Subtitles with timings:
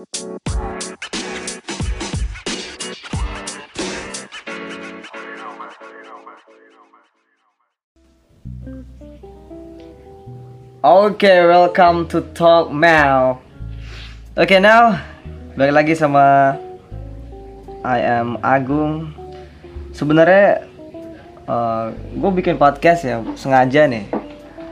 [0.00, 0.16] Oke,
[11.44, 13.44] welcome to Talk Now.
[14.40, 14.96] Oke, now
[15.52, 16.56] balik lagi sama
[17.84, 19.12] I am Agung.
[19.92, 20.64] Sebenarnya
[22.16, 24.08] gue bikin podcast ya sengaja nih,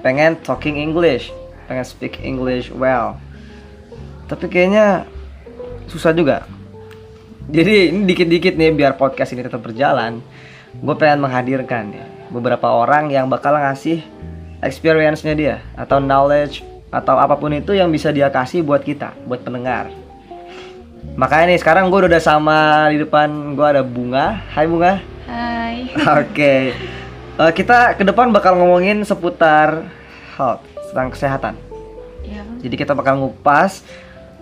[0.01, 1.29] pengen talking English,
[1.69, 3.21] pengen speak English well.
[4.25, 5.05] Tapi kayaknya
[5.89, 6.45] susah juga.
[7.49, 10.21] Jadi ini dikit-dikit nih biar podcast ini tetap berjalan.
[10.85, 14.05] Gue pengen menghadirkan nih beberapa orang yang bakal ngasih
[14.61, 16.61] experience-nya dia atau knowledge
[16.93, 19.89] atau apa pun itu yang bisa dia kasih buat kita, buat pendengar.
[21.17, 24.45] Makanya nih sekarang gue udah sama di depan gue ada Bunga.
[24.53, 25.01] Hai Bunga.
[25.25, 25.89] Hai.
[26.21, 26.55] Oke.
[27.39, 29.89] Eh, kita ke depan bakal ngomongin seputar
[30.37, 31.55] health, tentang kesehatan.
[32.27, 32.45] Ya.
[32.61, 33.83] Jadi kita bakal ngupas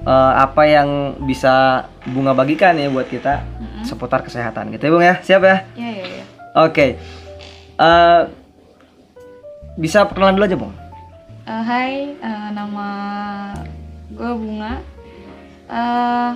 [0.04, 3.42] eh, apa yang bisa Bunga bagikan ya buat kita
[3.86, 5.14] seputar kesehatan gitu ya Bung ya.
[5.22, 5.56] Siap ya?
[5.78, 6.24] Ya ya ya.
[6.56, 6.96] Oke.
[7.76, 8.22] Eh,
[9.76, 10.74] bisa perkenalan dulu aja, Bung.
[11.46, 12.88] Eh, hai, eh, nama
[14.08, 14.80] gue Bunga.
[15.68, 16.30] Eh,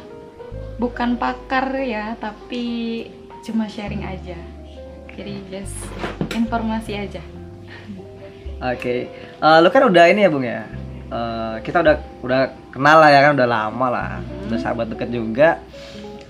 [0.76, 3.08] bukan pakar ya, tapi
[3.40, 4.36] cuma sharing aja.
[5.16, 5.76] Jadi just
[6.36, 7.22] informasi aja.
[8.60, 9.08] Oke.
[9.40, 10.68] Eh, lu kan udah ini ya, Bung ya.
[11.10, 14.08] Eh, kita udah udah kenal lah ya kan udah lama lah.
[14.46, 15.58] Udah sahabat deket juga.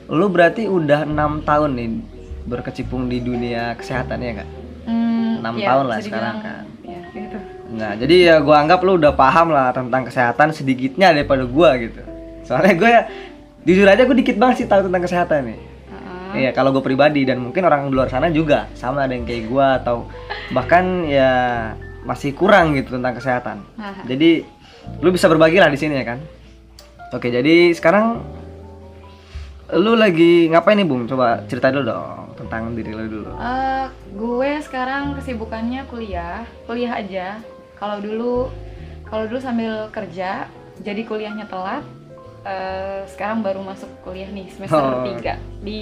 [0.09, 1.89] Lu berarti udah enam tahun nih
[2.49, 4.51] berkecimpung di dunia kesehatan ya nggak?
[4.89, 7.39] Hmm, Enam ya, tahun lah sekarang dibilang, Ya, gitu.
[7.71, 12.01] Nah, jadi ya gua anggap lu udah paham lah tentang kesehatan sedikitnya daripada gua gitu.
[12.49, 12.93] Soalnya gue
[13.69, 15.61] jujur aja gue dikit banget sih tahu tentang kesehatan nih.
[16.31, 19.45] Iya, kalau gue pribadi dan mungkin orang di luar sana juga sama ada yang kayak
[19.47, 20.09] gua atau
[20.57, 21.31] bahkan ya
[22.03, 23.57] masih kurang gitu tentang kesehatan.
[23.77, 24.03] Aha.
[24.09, 24.60] Jadi
[25.01, 26.19] lu bisa berbagi lah di sini ya kan.
[27.11, 28.23] Oke, jadi sekarang
[29.71, 31.07] lu lagi ngapain nih, Bung?
[31.07, 33.31] Coba cerita dulu dong tentang diri lu dulu.
[33.35, 37.39] Eh, gue sekarang kesibukannya kuliah, kuliah aja.
[37.79, 38.51] Kalau dulu,
[39.07, 40.47] kalau dulu sambil kerja,
[40.83, 41.83] jadi kuliahnya telat.
[42.41, 45.05] Eh, sekarang baru masuk kuliah nih semester Oh.
[45.05, 45.81] 3 di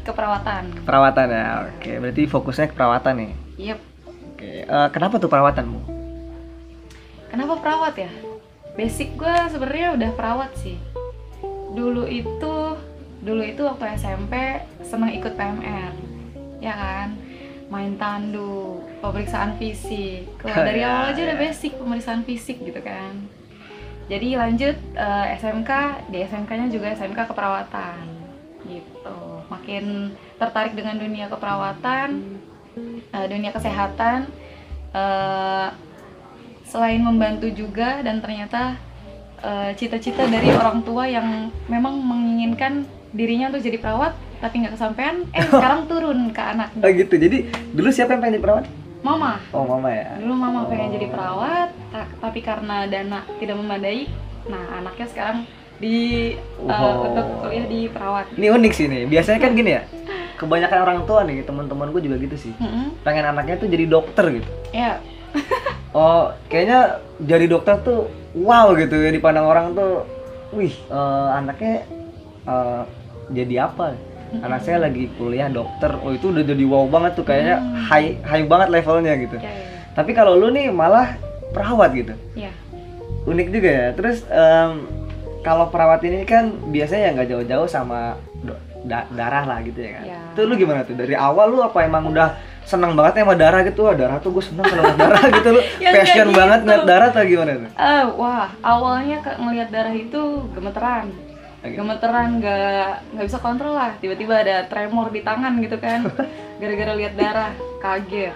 [0.00, 0.86] keperawatan.
[0.86, 1.46] Perawatan ya.
[1.76, 3.32] Oke, berarti fokusnya ke perawatan nih.
[3.58, 3.78] Yep.
[4.32, 5.86] Oke, eh, kenapa tuh perawatan, Bung?
[7.26, 8.10] Kenapa perawat ya?
[8.76, 10.76] Basic gue sebenarnya udah perawat sih.
[11.72, 12.56] Dulu itu,
[13.24, 15.92] dulu itu waktu SMP seneng ikut PMR,
[16.60, 17.08] ya kan?
[17.66, 20.28] Main tandu, pemeriksaan fisik.
[20.38, 21.42] Kalau dari Ya, awal aja udah ya.
[21.48, 23.26] basic pemeriksaan fisik gitu kan.
[24.06, 25.70] Jadi lanjut eh, SMK,
[26.14, 28.04] di SMK-nya juga SMK keperawatan,
[28.68, 29.18] gitu.
[29.50, 32.08] Makin tertarik dengan dunia keperawatan,
[33.10, 34.28] eh, dunia kesehatan.
[34.92, 35.68] eh,
[36.66, 38.74] selain membantu juga dan ternyata
[39.38, 41.24] eh, cita-cita dari orang tua yang
[41.64, 46.90] memang menginginkan dirinya untuk jadi perawat tapi nggak kesampaian eh sekarang turun ke anak Oh
[46.90, 47.14] gitu.
[47.14, 48.64] Jadi dulu siapa yang pengen jadi perawat?
[48.98, 50.18] mama Oh, mama ya.
[50.18, 50.92] dulu mama pengen Oh.
[50.92, 54.10] jadi perawat ta- tapi karena dana tidak memadai
[54.44, 55.38] nah anaknya sekarang
[55.76, 55.96] di
[56.34, 57.06] eh, Wow.
[57.06, 59.02] untuk kuliah di perawat Ini unik sih nih.
[59.06, 59.82] Biasanya kan gini ya.
[60.36, 62.52] Kebanyakan orang tua nih, teman-teman gue juga gitu sih.
[62.56, 62.92] Mm-mm.
[63.00, 64.48] Pengen anaknya tuh jadi dokter gitu.
[64.70, 64.98] ya
[65.96, 68.04] Oh, kayaknya jadi dokter tuh
[68.36, 70.04] wow gitu ya dipandang orang tuh.
[70.52, 71.88] Wih, eh, anaknya
[72.44, 72.82] eh,
[73.32, 73.96] jadi apa?
[74.36, 75.96] Anak saya lagi kuliah dokter.
[75.96, 77.72] Oh, itu udah jadi wow banget tuh kayaknya Hmm.
[77.82, 79.36] high high banget levelnya gitu.
[79.38, 79.64] ya ya
[79.94, 81.16] Tapi kalau lu nih malah
[81.50, 82.12] perawat gitu.
[82.36, 82.52] ya
[83.24, 83.88] Unik juga ya.
[83.90, 84.84] Terus em,
[85.40, 88.20] kalau perawat ini kan biasanya nggak jauh-jauh sama
[88.84, 90.04] da- darah lah gitu ya kan.
[90.04, 90.20] Ya.
[90.30, 90.94] Itu lu gimana tuh?
[90.94, 93.80] Dari awal lu apa emang udah senang banget ya sama darah gitu?
[93.86, 95.60] Wah, darah tuh gue seneng kalau ngeliat darah gitu lu.
[95.78, 96.66] Ya, Passion nggak banget gitu.
[96.66, 97.70] ngeliat darah atau gimana tuh?
[97.72, 101.06] Eh, wah awalnya ke ngelihat darah itu gemeteran
[101.62, 101.72] Oke.
[101.72, 106.04] gemeteran nggak nggak bisa kontrol lah tiba-tiba ada tremor di tangan gitu kan
[106.60, 108.34] gara-gara lihat darah kaget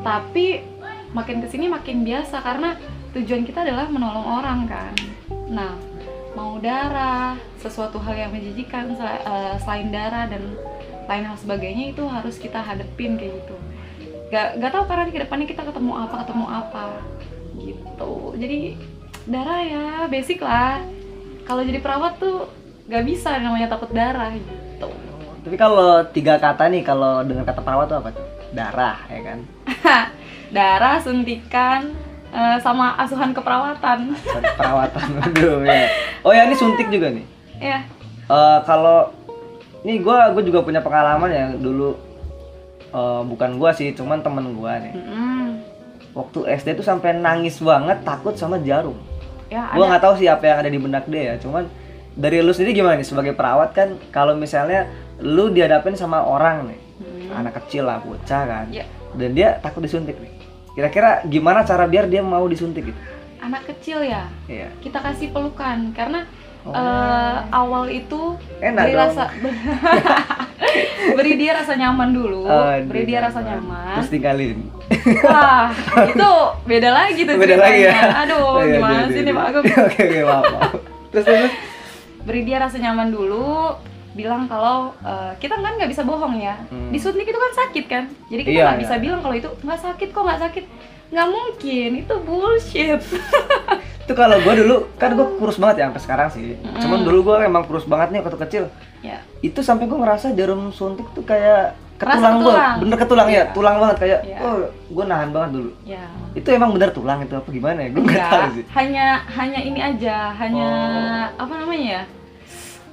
[0.00, 0.64] tapi
[1.12, 2.72] makin ke sini makin biasa karena
[3.12, 4.92] tujuan kita adalah menolong orang kan
[5.50, 5.76] nah
[6.32, 10.42] mau darah sesuatu hal yang menjijikan sel- eh, selain darah dan
[11.04, 13.56] lain hal sebagainya itu harus kita hadepin kayak gitu
[14.28, 16.86] gak gak tahu karena ke depannya kita ketemu apa ketemu apa
[17.54, 18.58] gitu jadi
[19.24, 20.82] darah ya basic lah
[21.44, 22.48] kalau jadi perawat tuh
[22.84, 24.88] gak bisa namanya takut darah gitu
[25.44, 28.24] Tapi kalau tiga kata nih kalau dengan kata perawat tuh apa tuh?
[28.56, 29.38] Darah ya kan.
[30.56, 31.92] darah suntikan
[32.32, 34.16] eh, sama asuhan keperawatan
[34.56, 35.84] Perawatan aduh ya.
[36.24, 37.24] Oh ya ini suntik juga nih.
[37.60, 37.84] ya
[38.24, 39.12] Eh, kalau
[39.84, 41.94] nih gua gua juga punya pengalaman ya dulu
[42.90, 44.92] eh, bukan gua sih, cuman temen gua nih.
[44.92, 45.46] Mm-mm.
[46.12, 48.96] Waktu SD tuh sampai nangis banget takut sama jarum.
[49.46, 51.68] ya ada nggak tahu sih apa yang ada di benak dia ya, cuman
[52.12, 54.88] dari lu sendiri gimana nih sebagai perawat kan kalau misalnya
[55.18, 57.26] lu dihadapin sama orang nih Hmm.
[57.34, 58.86] anak kecil lah bocah kan Ya.
[59.12, 60.30] dan dia takut disuntik nih
[60.72, 63.00] kira-kira gimana cara biar dia mau disuntik gitu
[63.42, 66.22] anak kecil ya iya kita kasih pelukan karena
[66.64, 66.72] Oh.
[66.72, 69.02] eh, awal itu Enak beri dong.
[69.04, 69.24] rasa
[71.14, 73.94] beri dia rasa nyaman dulu Aduh, beri dia rasa nyaman.
[73.94, 74.58] terus tinggalin
[75.22, 75.68] wah
[76.10, 76.30] itu
[76.64, 79.36] beda lagi tuh beda lagi ya aduh Oh, iya, gimana iya, sih iya, nih iya.
[79.36, 80.72] pak Agung oke oke maaf, maaf.
[81.10, 81.52] terus terus
[82.24, 83.76] beri dia rasa nyaman dulu
[84.14, 86.88] bilang kalau eh, kita kan nggak bisa bohong ya Hmm.
[86.88, 88.82] disuntik itu kan sakit kan jadi kita Iya, nggak iya.
[88.82, 90.64] bisa bilang kalau itu nggak sakit kok nggak sakit
[91.08, 93.02] nggak mungkin itu bullshit.
[94.04, 96.60] Itu kalau gue dulu kan gue kurus banget ya sampai sekarang sih.
[96.60, 96.76] Mm.
[96.76, 98.64] cuman dulu gue emang kurus banget nih waktu kecil.
[99.00, 99.24] Ya.
[99.40, 103.52] Itu sampai gue ngerasa jarum suntik tuh kayak Kerasa ketulang gue bener ketulang ya Iya.
[103.54, 103.96] tulang banget.
[103.96, 104.38] Kayak Iya.
[104.42, 105.70] oh gue nahan banget dulu.
[105.84, 106.04] Ya.
[106.32, 107.88] Itu emang bener tulang itu apa gimana ya?
[107.90, 108.64] Gue nggak tahu sih.
[108.74, 110.68] Hanya hanya ini aja, hanya
[111.32, 111.44] Oh.
[111.46, 112.02] apa namanya ya?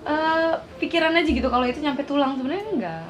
[0.02, 2.34] Eh, pikiran aja gitu kalau itu nyampe tulang.
[2.36, 3.06] Sebenarnya enggak.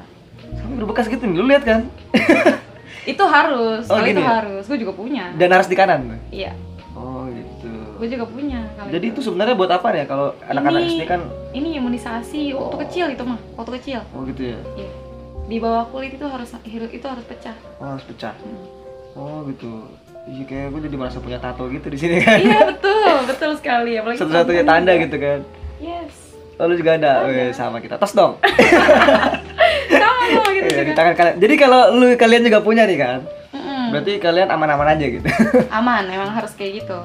[0.52, 1.80] sampai berbekas gitu nih lu lihat kan
[3.04, 4.28] Itu harus, Oh, kalau itu ya?
[4.32, 4.62] harus.
[4.64, 5.34] Gue juga punya.
[5.34, 6.18] dan harus di kanan.
[6.28, 6.52] Iya,
[6.92, 8.66] oh gitu gue juga punya.
[8.74, 11.20] Kalau jadi itu sebenarnya buat apa ya kalau anak-anak Ini- SD kan
[11.52, 12.80] ini imunisasi waktu Oh.
[12.80, 14.00] kecil itu mah, waktu kecil.
[14.10, 14.90] oh gitu ya Iya.
[15.44, 16.50] Di bawah kulit itu harus
[16.88, 17.54] itu harus pecah.
[17.78, 18.66] oh, harus pecah Hmm.
[19.14, 19.86] oh gitu
[20.24, 23.94] Iya kayak gue jadi merasa punya tato gitu di sini kan iya betul, betul sekali.
[23.94, 25.02] Apalagi satu-satunya tanda juga.
[25.02, 25.38] gitu kan
[25.78, 26.14] Yes.
[26.54, 27.26] oh lu juga ada, Ada.
[27.28, 28.38] Weh, sama kita tos dong
[30.62, 30.96] Sama gitu Iya, di juga.
[30.96, 33.18] tangan kalian jadi kalau lu kalian juga punya nih kan
[33.50, 33.84] Mm-mm.
[33.90, 35.26] berarti kalian aman-aman aja gitu
[35.78, 36.98] Aman, emang harus kayak gitu.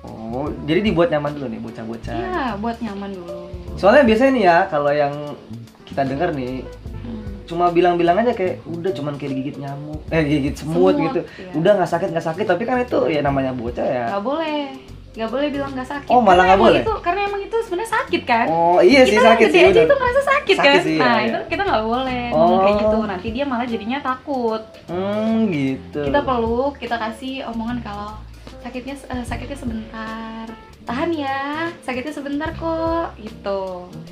[0.00, 3.38] oh jadi dibuat nyaman dulu nih bocah-bocah Iya, buat nyaman dulu.
[3.74, 5.14] soalnya biasanya nih ya kalau yang
[5.82, 6.62] kita dengar nih
[7.00, 7.32] Hmm.
[7.44, 11.52] cuma bilang-bilang aja kayak udah cuman kayak digigit nyamuk eh digigit semut, Semut, gitu iya.
[11.54, 14.68] udah nggak sakit nggak sakit tapi kan itu ya namanya bocah ya nggak boleh
[15.10, 16.06] nggak boleh bilang nggak sakit.
[16.08, 16.80] Oh, malah nggak boleh?
[16.80, 18.46] itu karena emang itu sebenarnya sakit kan?
[18.46, 19.82] Oh iya sih kita sakit sih udah.
[19.82, 20.80] itu merasa sakit, Sakit kan?
[20.80, 21.48] sih, nah iya, itu iya.
[21.48, 22.24] kita nggak boleh.
[22.30, 22.80] Ngomong kayak Oh.
[22.80, 22.98] gitu.
[23.04, 24.62] Nanti dia malah jadinya takut.
[24.86, 26.00] Hmm gitu.
[26.00, 28.10] Kita peluk kita kasih omongan kalau
[28.60, 30.46] sakitnya eh, sakitnya sebentar.
[30.80, 31.38] Tahan ya
[31.80, 33.62] sakitnya sebentar kok gitu.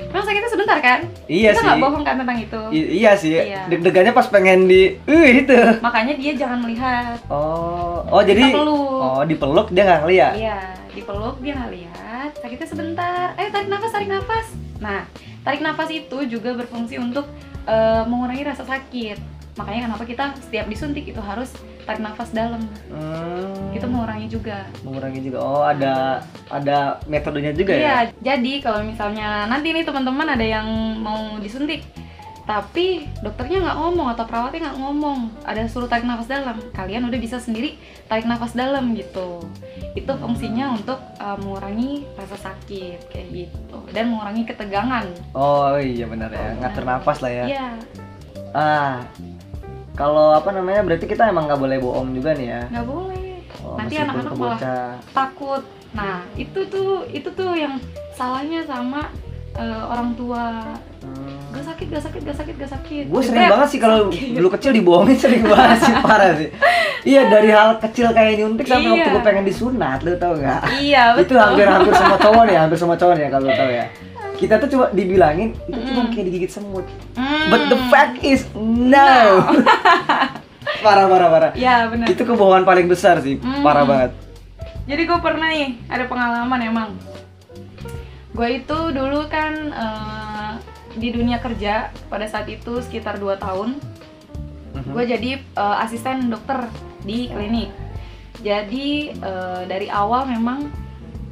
[0.04, 1.00] Memang sakitnya sebentar kan?
[1.26, 1.66] Iya kita sih.
[1.68, 2.60] nggak bohong kan tentang itu?
[2.70, 3.34] I- iya sih.
[3.34, 3.66] Iya.
[3.66, 5.58] deg-degannya pas pengen di uh itu.
[5.78, 7.18] Makanya dia jangan melihat.
[7.28, 8.98] Oh oh jadi peluk.
[8.98, 10.34] oh dipeluk dia nggak ngeliat?
[10.34, 10.58] Iya,
[10.98, 13.26] dipeluk dia nggak lihat, sakitnya sebentar.
[13.34, 14.46] Ayo tarik nafas, tarik nafas.
[14.78, 15.06] Nah,
[15.40, 17.26] tarik nafas itu juga berfungsi untuk
[17.64, 19.18] eh, mengurangi rasa sakit.
[19.54, 21.50] Makanya kenapa kita setiap disuntik itu harus
[21.82, 22.62] tarik nafas dalam.
[22.86, 24.62] hmm, Itu mengurangi juga.
[24.80, 30.28] mengurangi juga oh ada ada metodenya juga ya Iya, jadi kalau misalnya nanti nih teman-teman
[30.28, 30.68] ada yang
[30.98, 31.82] mau disuntik,
[32.48, 37.20] tapi dokternya nggak ngomong atau perawatnya nggak ngomong, ada suruh tarik nafas dalam, kalian udah
[37.20, 37.76] bisa sendiri
[38.08, 39.44] tarik nafas dalam gitu.
[39.92, 45.06] Itu fungsinya untuk uh, mengurangi rasa sakit kayak gitu dan mengurangi ketegangan.
[45.36, 47.68] oh iya benar ya ngatur nafas lah ya Iya,
[48.56, 49.04] ah
[49.92, 53.28] kalau apa namanya berarti kita emang nggak boleh bohong juga nih ya nggak boleh.
[53.60, 54.60] Oh, Nanti anak-anak malah
[55.12, 55.62] takut.
[55.92, 57.80] Nah, itu tuh itu tuh yang
[58.14, 59.08] salahnya sama
[59.56, 60.62] uh, orang tua.
[60.98, 61.38] Hmm.
[61.50, 63.04] Gak sakit, gak sakit, gak sakit, gak sakit.
[63.06, 66.48] Gue sering banget sih kalau dulu kecil dibohongin sering banget sih parah sih.
[67.04, 68.94] Iya dari hal kecil kayak nyuntik sampai Iya.
[68.96, 70.60] waktu gue pengen disunat, lu tau nggak?
[70.76, 71.38] Iya, Itu betul.
[71.38, 73.86] hampir hampir semua cowok nih, hampir semua cowok ya kalau lu tahu ya.
[74.38, 76.10] Kita tuh coba dibilangin itu cuma Mm.
[76.12, 76.86] kayak digigit semut.
[77.12, 77.48] Hmm.
[77.48, 79.42] But the fact is no.
[80.78, 81.50] parah parah parah.
[81.54, 82.06] Ya benar.
[82.06, 83.62] Itu kebohongan paling besar sih, Mm.
[83.62, 84.10] parah banget.
[84.84, 86.88] Jadi gue pernah nih ada pengalaman emang.
[88.30, 90.27] Gue itu dulu kan eh,
[90.98, 93.78] di dunia kerja pada saat itu sekitar 2 tahun.
[94.74, 94.90] Mhm.
[94.92, 96.66] Gue jadi eh, asisten dokter
[97.02, 97.70] di klinik.
[98.42, 100.70] Jadi eh, dari awal memang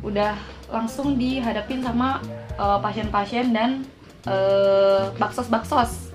[0.02, 0.34] udah
[0.70, 2.22] langsung dihadapin sama
[2.56, 3.82] eh, pasien-pasien dan
[4.26, 6.10] eh, baksos-baksos.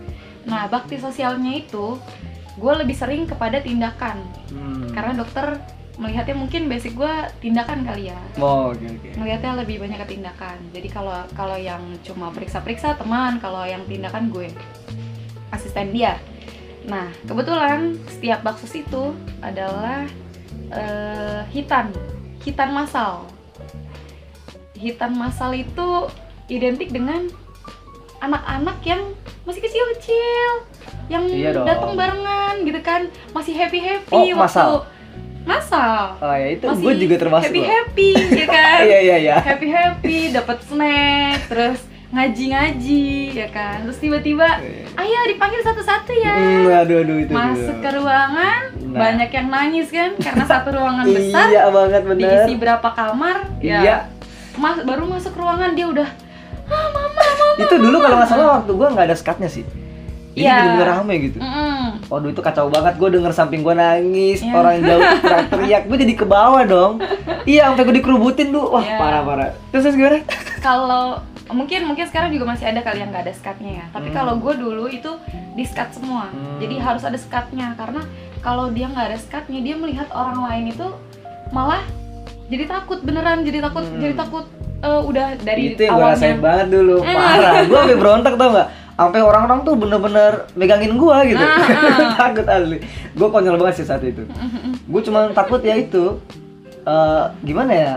[0.47, 1.99] Nah bakti sosialnya itu
[2.59, 4.19] gue lebih sering kepada tindakan
[4.51, 4.91] Hmm.
[4.91, 5.63] karena dokter
[6.01, 8.17] melihatnya mungkin basic gue tindakan kali ya.
[8.41, 9.09] Oh, oke oke.
[9.21, 10.57] melihatnya lebih banyak ke tindakan.
[10.73, 14.49] Jadi kalau kalau yang cuma periksa-periksa teman kalau yang tindakan gue
[15.53, 16.17] asisten dia.
[16.89, 19.13] Nah kebetulan setiap baksos itu
[19.45, 20.09] adalah
[20.73, 21.93] eh, hitan.
[22.41, 23.29] Hitan masal
[24.81, 26.09] hitan masal itu
[26.49, 27.29] identik dengan
[28.17, 29.13] anak-anak yang
[29.45, 30.49] masih kecil-kecil
[31.07, 33.07] yang Iya datang barengan gitu kan.
[33.31, 34.89] Masih happy happy Oh, masal?
[35.43, 37.49] Masal Oh ya itu gue juga termasuk.
[37.49, 37.67] happy loh.
[37.67, 39.35] happy ya kan Iya iya iya.
[39.37, 41.79] happy happy dapat snack terus
[42.09, 44.59] ngaji ngaji ya kan terus tiba-tiba
[44.93, 47.31] ayo dipanggil satu-satu ya Hmm, aduh aduh itu.
[47.31, 47.77] masuk tuh.
[47.79, 48.99] ke ruangan Nah.
[48.99, 52.19] banyak yang nangis kan karena satu ruangan besar Iya banget bener.
[52.19, 53.79] diisi berapa kamar Iya.
[53.79, 53.97] ya
[54.53, 56.09] mas baru masuk ruangan dia udah
[56.67, 56.87] ah
[57.57, 59.63] itu dulu kalau nggak salah waktu gue nggak ada skatnya sih
[60.31, 60.53] jadi Iya.
[60.55, 61.83] bener-bener rame gitu Mm-mm.
[62.07, 64.51] Waduh itu kacau banget, gue denger samping gue nangis, Iya.
[64.53, 66.93] orang jauh teriak-teriak, gue jadi ke bawah dong
[67.43, 68.95] Iya, sampai gue dikerubutin tuh, wah Iya.
[68.97, 70.19] parah-parah Terus terus gimana?
[70.59, 71.05] kalau
[71.49, 74.15] mungkin mungkin sekarang juga masih ada kali yang nggak ada skatnya ya tapi Hmm.
[74.15, 75.11] kalau gue dulu itu
[75.51, 76.57] di skat semua Hmm.
[76.57, 78.07] jadi harus ada skatnya karena
[78.39, 80.87] kalau dia nggak ada skatnya dia melihat orang lain itu
[81.49, 81.83] malah
[82.47, 83.99] jadi takut beneran jadi takut Hmm.
[83.99, 84.45] jadi takut
[84.79, 87.11] eh, udah dari itu yang gue rasain awalnya banget dulu, Eh.
[87.11, 88.67] parah Gue sampai berontak tau gak?
[89.01, 92.09] Sampai orang-orang tuh bener-bener megangin gue gitu Ah, ah.
[92.21, 92.77] Takut asli
[93.11, 94.21] Gue konyol banget sih saat itu
[94.85, 96.21] Gue cuma takut ya itu
[96.85, 97.93] eh, Gimana ya?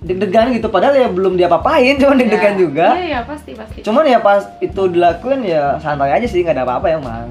[0.00, 2.58] Deg-degan gitu, padahal ya belum diapa-apain, cuma deg-degan Ya.
[2.58, 6.56] juga iya iya pasti pasti Cuman ya pas itu dilakuin ya santai aja sih, nggak
[6.56, 7.28] ada apa-apa ya emang.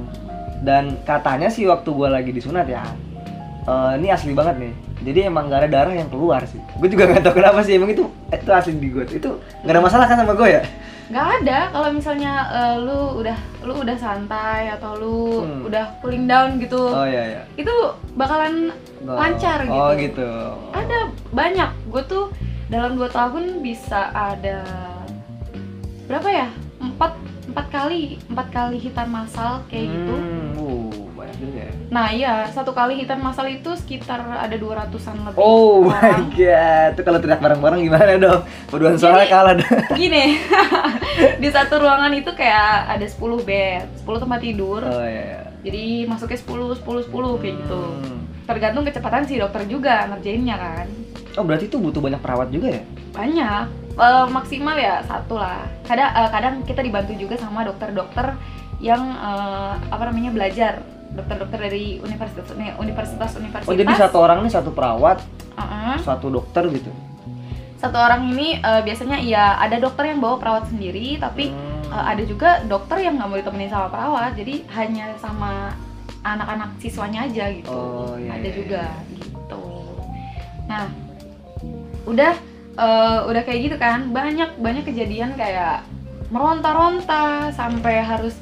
[0.62, 2.86] Dan katanya sih waktu gua lagi disunat ya,
[3.66, 4.74] eh, ini asli banget nih.
[5.02, 6.62] Jadi emang nggak ada darah yang keluar sih.
[6.78, 9.02] Gue juga nggak tahu kenapa sih emang itu itu asli di gue.
[9.18, 10.62] Itu nggak ada masalah kan sama gue ya?
[11.10, 15.66] Nggak ada kalau misalnya eh, lu udah lu udah santai atau lu Hmm.
[15.66, 17.42] udah cooling down gitu Oh iya iya.
[17.56, 17.74] itu
[18.14, 20.30] bakalan Oh, lancar gitu Oh gitu.
[20.72, 20.98] ada
[21.32, 22.26] banyak gue tuh
[22.68, 24.62] dalam dua tahun bisa ada
[26.06, 26.48] berapa ya
[26.78, 27.14] empat
[27.48, 30.49] empat kali empat kali hitan masal kayak gitu Hmm, uh, banyak
[31.36, 31.72] juga ya.
[31.88, 34.90] nah iya satu kali hitan masal itu sekitar ada 200an
[35.24, 36.32] lebih Oh my orang.
[36.32, 38.42] god, itu kalau teriak bareng-bareng gimana dong?
[38.66, 39.70] Paduan suara kalah dah.
[39.94, 40.40] gini
[41.44, 45.42] di satu ruangan itu kayak ada 10 bed 10 tempat tidur Oh iya iya.
[45.62, 48.20] jadi masuknya 10 10 10 kayak gitu Hmm.
[48.46, 50.88] tergantung kecepatan si dokter juga ngerjainnya kan
[51.36, 52.84] Oh berarti itu butuh banyak perawat juga ya?
[53.12, 58.32] banyak Eh, maksimal ya satu lah kadang eh, kadang kita dibantu juga sama dokter-dokter
[58.80, 60.80] yang eh, apa namanya belajar
[61.10, 62.46] dokter-dokter dari universitas
[62.78, 65.20] universitas universitas Oh jadi satu orang nih satu perawat,
[65.54, 65.98] Uh-uh.
[66.00, 66.92] satu dokter gitu?
[67.76, 71.96] satu orang ini eh, biasanya ya ada dokter yang bawa perawat sendiri tapi Hmm.
[71.96, 75.72] eh, ada juga dokter yang nggak mau ditemenin sama perawat jadi hanya sama
[76.22, 78.84] anak-anak siswanya aja gitu Oh, iya, ada iya, juga
[79.16, 79.64] gitu
[80.68, 80.86] nah
[82.04, 82.34] udah
[82.76, 85.88] eh, udah kayak gitu kan banyak banyak kejadian kayak
[86.30, 88.36] meronta-ronta sampai harus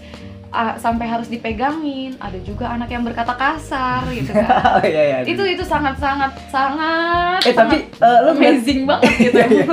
[0.50, 5.18] ah, sampai harus dipegangin ada juga anak yang berkata kasar gitu kan oh iya iya.
[5.24, 9.66] itu itu sangat sangat sangat Eh tapi eh, lu amazing banget gitu Iya, iya.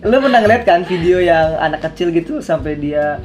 [0.00, 3.18] lu pernah ngeliat kan video yang anak kecil gitu sampai dia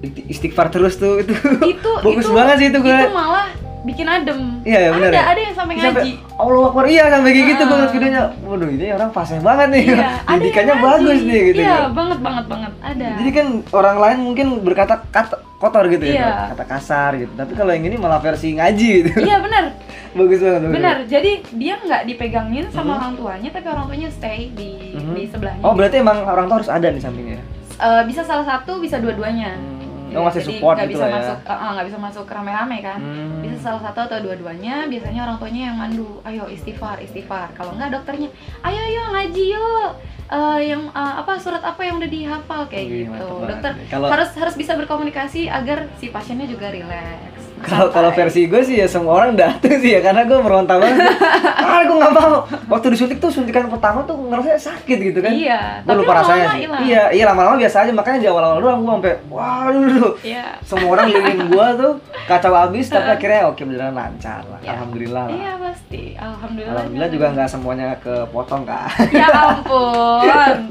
[0.00, 1.32] isti- istighfar terus tuh itu.
[1.64, 2.98] itu Bagus itu, banget sih itu gue.
[2.98, 3.48] itu malah
[3.84, 5.24] bikin adem Iya, iya, bener ada ya?
[5.28, 8.22] ada yang sampai ngaji Allah Akbar iya sampai kayak gitu gue ngeliat videonya.
[8.42, 9.82] Waduh ini orang fasih banget nih.
[9.86, 11.60] iya Didikannya bagus nih gitu.
[11.60, 11.92] iya kan.
[11.92, 16.30] banget banget banget ada Jadi kan orang lain mungkin berkata kata kotor gitu ya, Iya.
[16.50, 17.32] kata kasar gitu.
[17.34, 19.10] Tapi kalau yang ini malah versi ngaji gitu.
[19.20, 19.64] iya benar
[20.12, 20.60] bagus banget.
[20.62, 21.08] bagus benar banget.
[21.10, 22.96] jadi dia nggak dipegangin sama Mhm.
[22.96, 25.12] orang tuanya tapi orang tuanya stay di Mhm.
[25.12, 27.36] di sebelahnya Oh berarti emang orang tua harus ada di sampingnya.
[27.74, 29.83] Eh, bisa salah satu bisa dua-duanya Hmm.
[30.14, 31.12] Oh masih Jadi nggak gitu bisa ya.
[31.12, 33.40] masuk eh, nggak bisa masuk rame-rame kan Hmm.
[33.40, 37.90] bisa salah satu atau dua-duanya biasanya orang tuanya yang mandu ayo istighfar istighfar kalau nggak
[37.90, 38.28] dokternya
[38.62, 39.90] ayo ayo ngaji yuk
[40.34, 43.72] Eh, yang eh, apa surat apa yang udah dihafal kayak Wih, gitu dokter.
[43.86, 48.76] Kalau- harus harus bisa berkomunikasi agar si pasiennya juga rileks Kalau kalau versi gue sih
[48.76, 51.00] ya semua orang dateng sih ya karena gue meronta banget.
[51.64, 52.34] ah gue nggak mau.
[52.68, 55.30] Waktu disuntik tuh suntikan pertama tuh ngerasa sakit gitu kan.
[55.30, 56.60] iya Gue tapi lupa rasanya sih.
[56.60, 56.82] hilang.
[56.82, 61.06] Iya iya lama-lama biasa aja makanya di awal-awal doang gue sampai waduh iya semua orang
[61.08, 61.92] lilin gue tuh
[62.24, 64.58] kacau abis tapi akhirnya oke beneran lancar lah.
[64.60, 64.70] Iya.
[64.74, 65.32] Alhamdulillah lah.
[65.32, 68.86] iya pasti alhamdulillah Alhamdulillah juga nggak semuanya kepotong kak.
[69.10, 70.23] ya ampun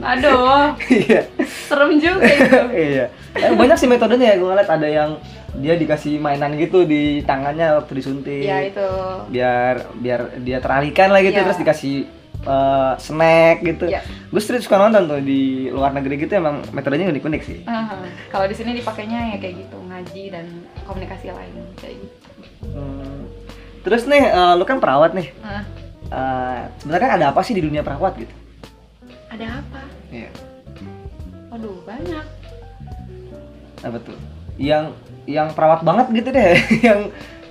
[0.03, 1.21] aduh Iya.
[1.63, 2.59] serem juga itu
[2.91, 3.05] iya.
[3.33, 5.09] Eh, banyak sih metodenya ya gue ngeliat ada yang
[5.53, 8.41] dia dikasih mainan gitu di tangannya waktu disuntik.
[8.41, 8.81] ya itu
[9.29, 11.45] biar biar dia teralihkan lah gitu Iya.
[11.45, 11.95] terus dikasih
[12.43, 13.85] eh, snack gitu.
[13.87, 14.01] Iya.
[14.27, 17.59] Gue sering suka nonton tuh di luar negeri gitu emang metodenya unik-unik sih.
[17.63, 18.01] Aha.
[18.27, 20.45] Kalau di sini dipakainya ya kayak gitu ngaji dan
[20.83, 22.15] komunikasi lain kayak gitu.
[22.69, 23.29] Hmm.
[23.81, 25.29] Terus nih eh, lu kan perawat nih.
[25.39, 25.63] Nah,
[26.03, 28.29] Eh, sebenarnya ada apa sih di dunia perawat gitu?
[29.33, 29.81] Ada apa?
[30.09, 30.29] Iya.
[31.49, 32.25] Aduh banyak.
[33.81, 34.17] Apa tuh?
[34.55, 34.93] Yang
[35.25, 36.53] yang perawat banget gitu deh,
[36.87, 36.99] yang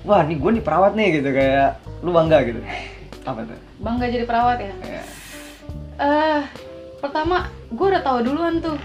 [0.03, 2.61] wah nih gue nih perawat nih gitu kayak lu bangga gitu.
[3.23, 3.59] Apa tuh?
[3.79, 4.75] Bangga jadi perawat ya.
[4.81, 5.03] Iya.
[5.99, 6.41] Eh,
[6.99, 8.79] pertama gue udah tahu duluan tuh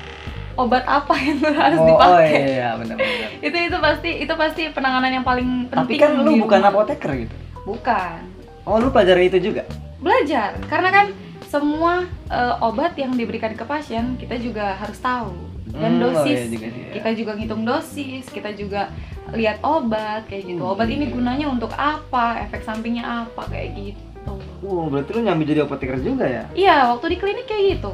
[0.58, 2.30] obat apa yang harus Oh, oh dipakai.
[2.52, 3.30] iya benar-benar.
[3.46, 5.86] Itu itu pasti itu pasti penanganan yang paling penting.
[5.86, 6.74] Tapi kan lu bukan rumah.
[6.74, 7.36] apoteker gitu.
[7.62, 8.18] Bukan.
[8.66, 9.64] Oh lu pelajari itu juga?
[9.98, 11.06] Belajar karena kan
[11.48, 15.32] semua eh, obat yang diberikan ke pasien kita juga harus tahu.
[15.68, 16.48] Dan Hmm, oh dosis.
[16.48, 16.92] iya juga dia.
[16.96, 18.88] kita juga ngitung dosis kita juga
[19.36, 20.64] lihat obat kayak gitu.
[20.64, 21.14] Hmm, obat ini iya.
[21.14, 22.40] gunanya untuk apa?
[22.48, 23.44] Efek sampingnya apa?
[23.52, 24.34] Kayak gitu.
[24.64, 26.44] Uh, berarti lu nyambi jadi apoteker juga ya?
[26.52, 27.92] iya waktu di klinik kayak gitu.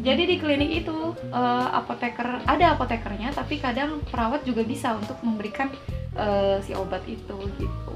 [0.00, 0.96] Jadi di klinik itu
[1.28, 5.68] eh, apoteker ada apotekernya tapi kadang perawat juga bisa untuk memberikan
[6.16, 7.92] eh, si obat itu gitu.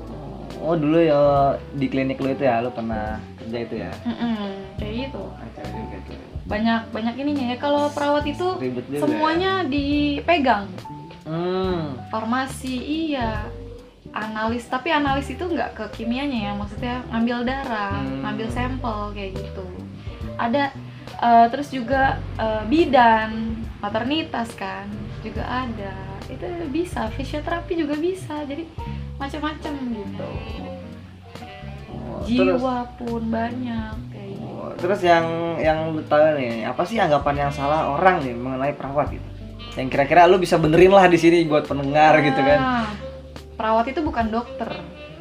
[0.60, 3.92] Oh dulu ya di klinik lu itu ya, lu pernah kerja itu ya?
[4.02, 6.18] Mm-mm, kayak gitu Acara juga tuh.
[6.44, 8.48] banyak banyak ininya ya kalau perawat itu
[8.94, 10.92] semuanya dipegang Ya?
[11.26, 11.96] Hmm.
[12.08, 13.48] farmasi iya
[14.12, 18.20] analis tapi analis itu nggak ke kimianya ya maksudnya ngambil darah Hmm.
[18.20, 19.64] ngambil sampel kayak gitu
[20.36, 20.68] ada
[21.16, 24.84] eh, terus juga eh, bidan maternitas kan
[25.20, 25.96] juga ada
[26.26, 28.68] itu bisa fisioterapi juga bisa jadi
[29.14, 30.28] macam-macam gitu
[32.24, 35.26] Oh, terus, jiwa pun banyak kayak gitu oh, terus yang
[35.60, 39.28] yang lu tahu nih, apa sih anggapan yang salah orang nih mengenai perawat gitu?
[39.76, 42.58] Yang kira-kira lu bisa benerin lah di sini buat pendengar gitu kan?
[42.58, 42.88] Ah,
[43.60, 44.70] perawat itu bukan dokter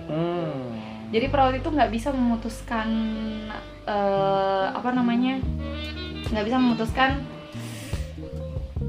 [0.03, 0.75] Hmm.
[1.13, 2.89] Jadi perawat itu nggak bisa memutuskan
[3.87, 5.39] eh, apa namanya,
[6.27, 7.23] nggak bisa memutuskan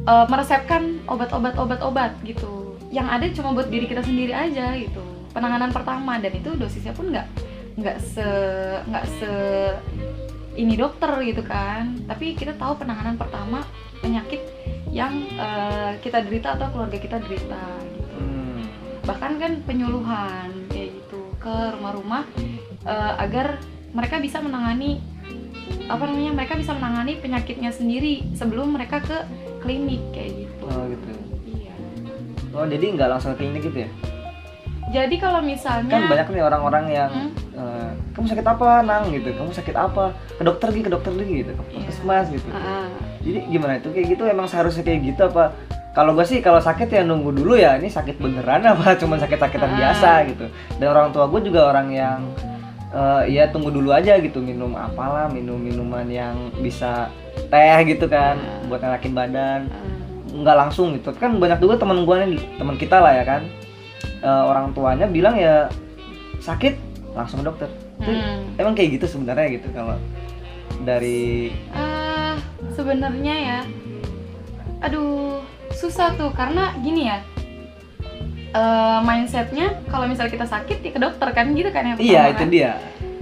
[0.08, 2.80] eh, meresepkan obat-obat obat-obat gitu.
[2.90, 5.02] Yang ada cuma buat diri kita sendiri aja gitu.
[5.34, 8.28] Penanganan pertama dan itu dosisnya pun nggak nggak se
[8.86, 9.32] nggak se
[10.54, 11.98] ini dokter gitu kan.
[12.06, 13.66] Tapi kita tahu penanganan pertama
[13.98, 14.40] penyakit
[14.92, 18.62] yang eh, kita derita atau keluarga kita derita gitu Hmm.
[19.02, 22.22] bahkan kan penyuluhan kayak gitu ke rumah-rumah
[22.86, 23.58] eh, agar
[23.90, 25.02] mereka bisa menangani
[25.90, 29.18] apa namanya mereka bisa menangani penyakitnya sendiri sebelum mereka ke
[29.60, 30.64] klinik kayak gitu.
[30.68, 31.10] Oh gitu.
[31.50, 31.74] Iya.
[32.54, 33.90] Oh jadi nggak langsung ke klinik gitu ya?
[34.94, 37.30] Jadi kalau misalnya Kan banyak nih orang-orang yang Hmm.
[38.14, 40.04] Kamu sakit apa nang gitu, kamu sakit apa?
[40.32, 41.74] Ke dokter gitu, ke dokter lagi gitu, ke Iya.
[41.82, 42.46] puskesmas gitu.
[42.48, 42.86] Ah,
[43.20, 45.50] Jadi gimana itu kayak gitu emang seharusnya kayak gitu apa?
[45.90, 49.66] Kalau gue sih kalau sakit ya nunggu dulu ya ini sakit beneran apa cuma sakit-sakitan
[49.68, 49.76] Ah.
[49.76, 50.46] biasa gitu.
[50.76, 52.20] Dan orang tua gue juga orang yang
[52.90, 57.10] eh, ya tunggu dulu aja gitu minum apalah minum minuman yang bisa
[57.48, 58.62] teh gitu kan Ah.
[58.64, 59.82] buat ngelakin badan ah.
[60.30, 63.42] nggak langsung gitu kan banyak juga teman gue nih teman kita lah ya kan
[64.16, 65.68] Eh, orang tuanya bilang ya
[66.38, 66.76] sakit
[67.12, 68.56] langsung ke dokter Itu Hmm.
[68.56, 69.96] emang kayak gitu sebenarnya gitu kalau
[70.82, 72.36] dari Ah,
[72.70, 73.58] sebenarnya ya,
[74.80, 75.40] aduh
[75.72, 77.18] susah tuh karena gini ya.
[78.52, 82.38] eh, mindsetnya kalau misalnya kita sakit ya ke dokter kan gitu kan yang iya itu
[82.38, 82.48] kan.
[82.48, 82.72] dia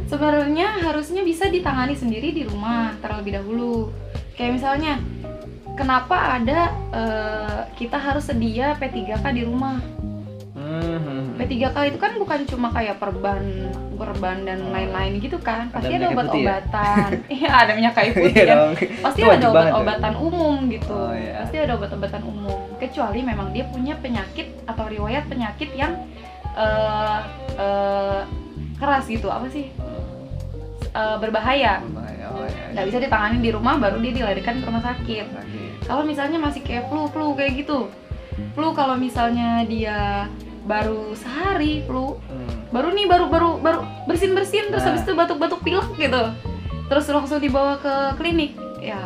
[0.05, 3.89] sebenarnya harusnya bisa ditangani sendiri di rumah terlebih dahulu
[4.35, 5.01] kayak misalnya
[5.73, 6.61] kenapa ada
[6.93, 9.81] eh, kita harus sedia P3K di rumah
[10.73, 11.37] Hmm.
[11.37, 13.43] P3K itu kan bukan cuma kayak perban
[14.01, 15.69] perban dan lain-lain gitu kan.
[15.69, 16.59] Pasti ada putih ya?
[16.59, 17.09] obat-obatan.
[17.37, 18.73] Iya ada minyak kayu putih Iya kan dong.
[19.05, 20.95] pasti ada obat-obatan umum gitu.
[20.97, 21.45] Oh, iya.
[21.45, 22.61] pasti ada obat-obatan umum.
[22.81, 25.93] Kecuali memang dia punya penyakit atau riwayat penyakit yang
[26.57, 27.19] eh,
[27.61, 28.21] eh,
[28.81, 29.29] keras gitu.
[29.29, 29.71] Apa sih?
[30.93, 31.81] Eh, berbahaya.
[31.81, 32.65] Berbahaya, oh ya.
[32.77, 35.27] nggak bisa ditangani di rumah baru dia dilarikan ke rumah sakit.
[35.87, 37.89] Kalau misalnya masih kayak flu flu kayak gitu.
[38.57, 40.29] Flu kalau misalnya dia
[40.63, 42.71] baru sehari flu Hmm.
[42.71, 44.91] baru nih baru baru baru bersin bersin terus Nah.
[44.91, 46.23] habis itu batuk batuk pilek gitu
[46.85, 49.01] terus langsung dibawa ke klinik ya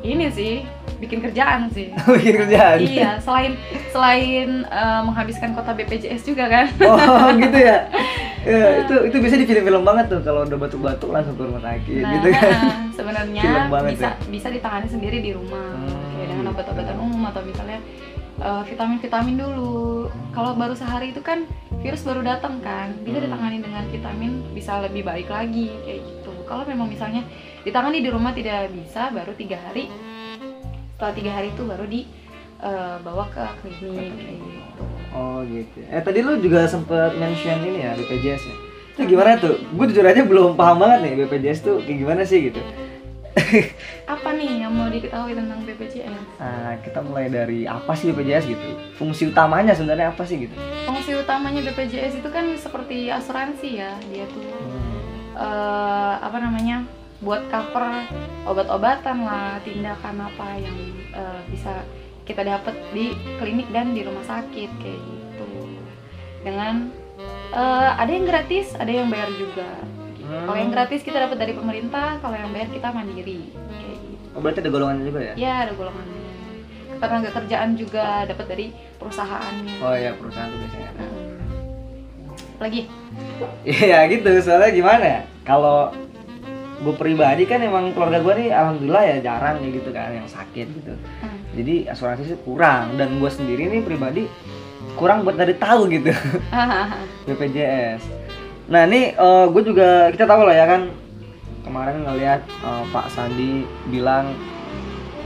[0.00, 0.54] ini sih
[0.98, 2.78] bikin kerjaan sih Bikin kerjaan.
[2.78, 3.54] iya selain
[3.88, 7.78] selain eh, menghabiskan kota BPJS juga kan Oh gitu ya.
[8.40, 12.00] Ya, itu itu biasa di film-film banget tuh kalau udah batuk-batuk langsung ke rumah sakit
[12.00, 12.54] nah gitu kan.
[12.88, 13.42] sebenarnya
[13.84, 14.24] bisa ya.
[14.24, 16.52] bisa ditangani sendiri di rumah Hmm, kayak dengan gitu.
[16.54, 17.78] obat-obatan umum atau misalnya
[18.38, 21.44] eh, vitamin-vitamin dulu kalau baru sehari itu kan
[21.78, 23.26] virus baru datang kan bisa Hmm.
[23.26, 27.22] ditangani dengan vitamin bisa lebih baik lagi kayak gitu kalau memang misalnya
[27.60, 29.90] ditangani di rumah tidak bisa baru tiga hari
[30.94, 35.88] setelah tiga hari itu baru dibawa ke klinik kayak gitu Oh gitu.
[35.88, 38.56] Eh tadi lu juga sempet mention ini ya BPJS ya.
[38.92, 39.56] Itu gimana tuh?
[39.72, 42.60] Gue jujur aja belum paham banget nih BPJS tuh kayak gimana sih gitu.
[44.14, 48.66] apa nih yang mau diketahui tentang BPJS Nah, kita mulai dari apa sih BPJS gitu?
[48.94, 50.54] Fungsi utamanya sebenarnya apa sih gitu?
[50.84, 54.98] fungsi utamanya BPJS itu kan seperti asuransi ya dia tuh Hmm.
[55.34, 56.82] eh, apa namanya
[57.18, 58.06] buat cover
[58.44, 60.76] obat-obatan lah tindakan apa yang
[61.10, 61.82] eh, bisa
[62.22, 65.46] kita dapat di klinik dan di rumah sakit kayak gitu
[66.40, 66.88] dengan
[67.50, 69.68] eh, ada yang gratis ada yang bayar juga
[70.28, 74.40] kalau yang gratis kita dapat dari pemerintah kalau yang bayar kita mandiri kayak gitu Oh,
[74.40, 75.34] berarti ada golongannya juga ya?
[75.34, 76.16] ya ada golongannya
[76.98, 78.66] tenaga kerjaan juga dapat dari
[78.98, 80.90] perusahaannya Oh iya, perusahaan tuh biasanya.
[80.94, 81.36] Hmm.
[82.58, 82.82] lagi
[83.62, 85.20] Iya gitu, soalnya gimana ya?
[85.42, 85.94] Kalau
[86.78, 90.66] gue pribadi kan emang keluarga gue nih alhamdulillah ya jarang ya gitu kan yang sakit
[90.70, 90.92] gitu.
[91.22, 91.38] Hmm.
[91.54, 94.26] Jadi asuransi sih kurang dan gue sendiri nih pribadi
[94.94, 96.10] kurang buat dari tahu gitu
[97.26, 98.02] BPJS.
[98.68, 99.16] Nah ini
[99.52, 100.82] gue juga kita tahu lah ya kan
[101.64, 104.32] kemarin ngelihat eh, Pak Sandi bilang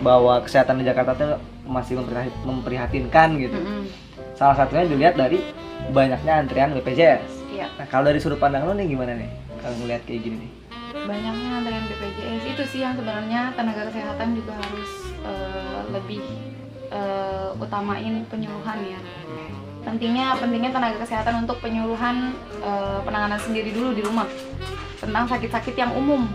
[0.03, 3.55] bahwa kesehatan di Jakarta tuh masih memprihat- memprihatinkan gitu.
[3.55, 3.87] Mm-mm.
[4.35, 5.39] Salah satunya dilihat dari
[5.95, 7.31] banyaknya antrian BPJS.
[7.55, 7.71] Iya.
[7.79, 9.31] Nah, kalau dari sudut pandang lo nih gimana nih?
[9.63, 10.53] Kalau ngeliat kayak gini nih.
[10.93, 14.91] banyaknya antrean BPJS itu sih yang sebenarnya tenaga kesehatan juga harus
[15.25, 16.23] eh, lebih
[16.91, 19.01] eh, utamain penyuluhan ya
[19.83, 24.27] pentingnya pentingnya tenaga kesehatan untuk penyuluhan eh, penanganan sendiri dulu di rumah.
[25.03, 26.31] Tentang sakit-sakit yang umum.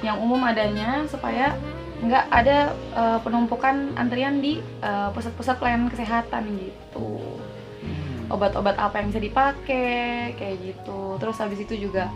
[0.00, 1.52] Yang umum adanya supaya
[2.00, 7.20] nggak ada eh, penumpukan antrian di eh, pusat-pusat pelayanan kesehatan gitu.
[8.32, 11.20] Obat-obat apa yang bisa dipakai kayak gitu.
[11.20, 12.08] Terus habis itu juga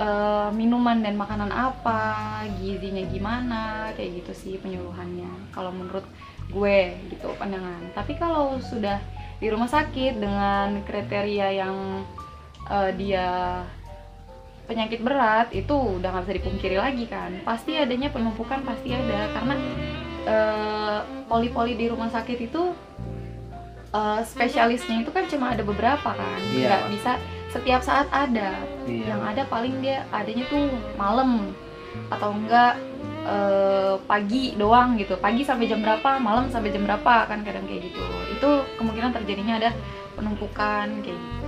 [0.00, 6.08] eh, minuman dan makanan apa gizinya gimana kayak gitu sih penyuluhannya kalau menurut
[6.48, 7.92] gue gitu pandangan.
[7.92, 8.98] Tapi kalau sudah
[9.40, 12.04] di rumah sakit dengan kriteria yang
[12.68, 13.28] eh, dia
[14.68, 17.40] penyakit berat itu udah nggak bisa dipungkiri lagi kan.
[17.42, 19.54] Pasti adanya penumpukan pasti ada karena
[20.28, 22.76] eh, poli-poli di rumah sakit itu
[23.96, 26.40] eh, spesialisnya itu kan cuma ada beberapa kan.
[26.52, 26.68] Iya.
[26.68, 27.12] nggak bisa
[27.50, 28.54] setiap saat ada.
[28.86, 29.16] Iya.
[29.16, 30.68] yang ada paling dia adanya tuh
[31.00, 31.56] malam
[32.12, 32.76] atau enggak
[33.24, 35.16] eh, pagi doang gitu.
[35.16, 39.54] Pagi sampai jam berapa malam sampai jam berapa kan kadang kayak gitu itu kemungkinan terjadinya
[39.58, 39.70] ada
[40.16, 41.44] penumpukan kayak gitu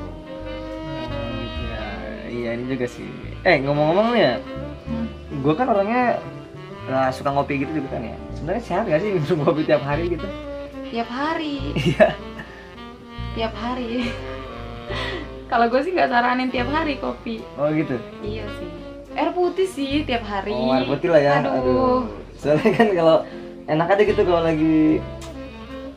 [1.03, 1.85] Oh, gitu ya.
[2.29, 3.09] Iya ini juga sih.
[3.43, 4.35] Eh ngomong-ngomong nih ya,
[4.83, 5.07] Hmm.
[5.39, 6.21] gue kan orangnya
[6.85, 8.17] nah, suka ngopi gitu juga kan ya.
[8.33, 10.29] Sebenarnya sehat gak sih minum kopi tiap hari gitu?
[10.85, 12.13] tiap hari Iya.
[13.33, 14.13] tiap hari
[15.51, 17.97] kalau gue sih nggak saranin tiap hari kopi Oh gitu.
[18.21, 18.69] iya sih
[19.11, 21.41] air putih sih tiap hari Oh air putih lah ya.
[21.41, 23.17] aduh, Soalnya kan kalau
[23.65, 25.01] enak aja gitu kalau lagi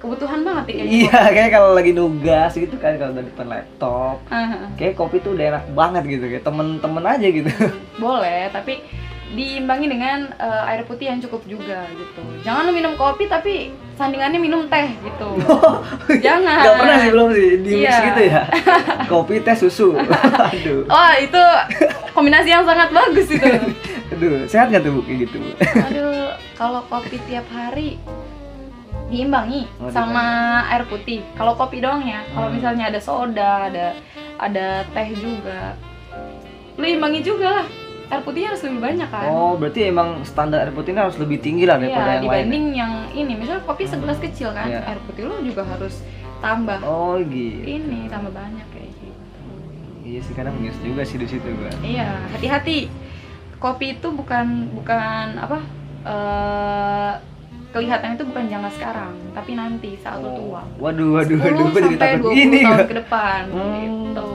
[0.05, 0.85] kebutuhan banget kayaknya.
[0.85, 4.15] Iya kayak kalau lagi nugas gitu kan kalau udah depan laptop.
[4.29, 7.49] Ah, kayak kopi tuh udah enak banget gitu kayak temen-temen aja gitu.
[8.03, 8.85] Boleh tapi
[9.25, 12.21] diimbangi dengan eh, air putih yang cukup juga gitu.
[12.41, 15.29] Jangan lu minum kopi tapi sandingannya minum teh gitu.
[16.25, 16.61] Jangan.
[16.61, 17.49] Gak pernah sih belum sih.
[17.59, 17.97] Di Iya.
[18.05, 18.41] gitu ya.
[19.11, 19.97] Kopi teh susu.
[19.97, 20.85] Aduh.
[20.87, 21.41] Oh itu
[22.13, 23.49] kombinasi yang sangat bagus itu.
[24.13, 25.01] Aduh sehat gak tuh Bu?
[25.03, 25.37] Kayak gitu.
[25.83, 27.97] Aduh kalau kopi tiap hari
[29.05, 30.25] diimbangi Oh, sama
[30.67, 31.21] air putih.
[31.33, 32.25] Kalau kopi doang ya.
[32.27, 32.55] Kalau Hmm.
[32.55, 33.85] misalnya ada soda ada
[34.35, 35.77] ada teh juga.
[36.75, 37.67] Lu imbangi juga lah.
[38.05, 39.25] Air putihnya harus lebih banyak kan?
[39.27, 42.65] Oh berarti emang standar air putihnya harus lebih tinggi lah daripada Iya, yang lain dibanding
[42.73, 43.33] yang ini.
[43.33, 44.81] Misalnya kopi segelas kecil kan Iya.
[44.85, 46.05] air putih lu juga harus
[46.37, 46.81] tambah.
[46.81, 47.61] Oh gitu.
[47.61, 49.41] Ini tambah banyak kayak gitu.
[50.05, 52.93] Iya sih kadang miss juga sih di situ gua iya hati-hati.
[53.57, 55.57] Kopi itu bukan bukan apa
[56.05, 57.13] eh
[57.75, 61.81] kelihatan itu bukan jangka sekarang tapi nanti saat lu tua waduh waduh 10 waduh gua
[61.83, 63.75] jadi takut 20 gini tahun ke depan Hmm.
[63.75, 64.27] gitu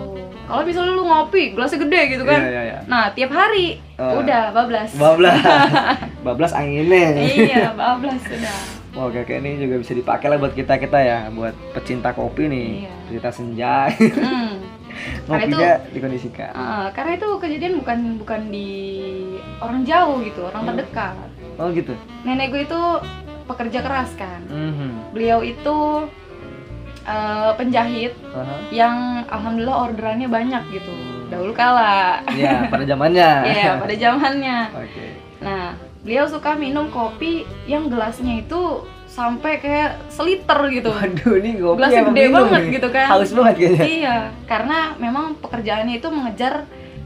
[0.44, 4.20] kalau misalnya lu ngopi gelasnya gede gitu kan iya iya iya nah tiap hari Oh.
[4.20, 5.40] udah bablas bablas
[6.24, 8.58] bablas anginnya iya bablas sudah
[8.90, 12.66] Wah kayak ini juga bisa dipakai lah buat kita kita ya, buat pecinta kopi nih,
[12.82, 12.94] Iya.
[13.06, 14.50] cerita senja, hmm.
[15.06, 16.50] Itu- ngopinya dikondisikan.
[16.50, 18.68] Ah, karena itu kejadian bukan bukan di
[19.62, 20.70] orang jauh gitu, orang Hmm.
[20.74, 21.14] terdekat.
[21.54, 21.94] Oh gitu.
[22.26, 22.80] Nenek gue itu
[23.50, 24.40] pekerja keras kan.
[24.46, 25.10] Mhm.
[25.10, 26.06] Beliau itu
[27.02, 28.54] eh, penjahit Aha.
[28.70, 30.92] yang alhamdulillah orderannya banyak gitu.
[31.26, 32.20] Dahulu kala.
[32.30, 33.30] Iya pada zamannya.
[33.50, 34.58] Iya, pada zamannya.
[34.76, 35.04] Oke.
[35.40, 40.90] Nah, beliau suka minum kopi yang gelasnya itu sampai kayak seliter gitu.
[40.92, 42.70] Waduh ini kopi Gelasnya emang gede banget nih.
[42.78, 43.06] gitu kan.
[43.10, 43.82] Haus banget kayaknya.
[43.84, 46.54] Iya, karena memang pekerjaannya itu mengejar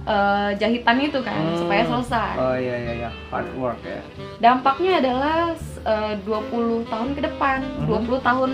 [0.04, 1.56] eh, jahitan itu kan Hmm.
[1.56, 2.34] supaya selesai.
[2.36, 4.00] Oh iya iya iya, hard work ya.
[4.38, 5.52] Dampaknya adalah
[5.84, 7.86] eh, 20 tahun ke depan, Mhm.
[7.86, 8.52] 20 tahun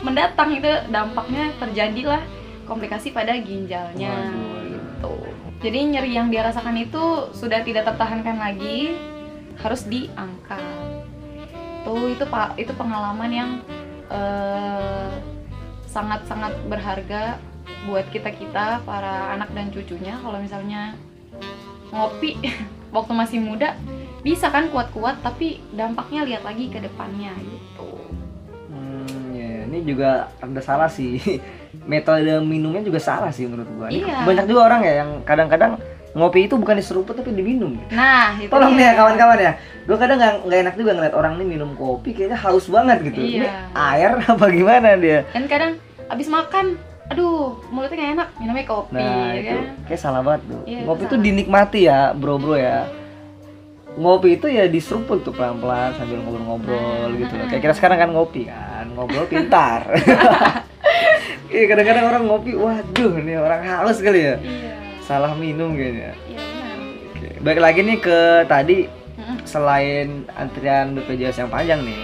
[0.00, 2.20] mendatang itu dampaknya terjadilah
[2.64, 4.64] komplikasi pada ginjalnya Waduh, waduh.
[4.68, 5.14] gitu.
[5.62, 8.96] Jadi nyeri yang dia rasakan itu sudah tidak tertahankan lagi,
[9.56, 10.64] harus diangkat.
[11.82, 13.50] Tuh itu pak itu pengalaman yang
[14.08, 15.10] eh,
[15.86, 17.36] sangat-sangat berharga
[17.82, 20.94] buat kita kita para anak dan cucunya kalau misalnya
[21.90, 22.38] ngopi
[22.94, 23.74] waktu masih muda
[24.20, 27.90] bisa kan kuat-kuat tapi dampaknya lihat lagi ke depannya gitu.
[28.68, 31.18] Hmm, ya, ini juga ada salah sih.
[31.82, 33.88] Metode minumnya juga salah sih menurut gua.
[33.88, 34.22] Ini Iya.
[34.22, 35.74] Banyak juga orang ya yang kadang-kadang
[36.12, 37.74] ngopi itu bukan diseruput tapi diminum.
[37.74, 37.90] gitu.
[37.90, 38.86] Nah, itu Tolong nih dia.
[38.86, 39.52] ya kawan-kawan ya.
[39.82, 43.18] Gue kadang nggak enak juga ngeliat orang nih minum kopi kayaknya haus banget gitu.
[43.18, 43.52] Ini Iya.
[43.74, 45.26] air apa gimana dia?
[45.34, 45.72] Dan kadang
[46.06, 49.64] abis makan, aduh mulutnya nggak enak, minumnya kopi, Nah ya itu kan?
[49.84, 50.62] kayak salah banget tuh.
[50.64, 51.20] Itu Ngopi salah.
[51.20, 52.78] dinikmati ya bro-bro ya.
[53.92, 57.46] Ngopi itu ya diseruput tuh pelan-pelan sambil ngobrol-ngobrol Nah, gitu loh.
[57.46, 59.80] Kayak kita sekarang kan ngopi kan, ngobrol pintar.
[61.48, 64.40] Iya kadang-kadang orang ngopi, waduh nih orang haus kali ya.
[64.40, 64.72] Iya,
[65.04, 66.16] Salah minum kayaknya.
[66.24, 66.76] iya benar.
[67.12, 67.28] Oke.
[67.44, 68.76] Baik lagi nih ke tadi
[69.44, 72.00] selain antrian BPJS yang panjang nih,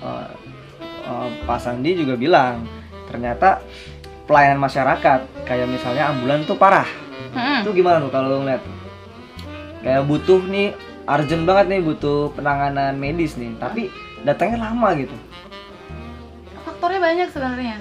[0.00, 0.26] eh,
[1.44, 2.64] Pak Sandi juga bilang
[3.06, 3.60] ternyata
[4.26, 6.86] pelayanan masyarakat kayak misalnya ambulan tuh parah.
[7.32, 7.62] Mm-mm.
[7.62, 8.62] Itu gimana tuh kalau lu ngeliat?
[9.86, 10.74] Kayak butuh nih,
[11.06, 13.88] urgent banget nih butuh penanganan medis nih, tapi
[14.26, 15.14] datangnya lama gitu.
[16.66, 17.76] faktornya banyak sebenarnya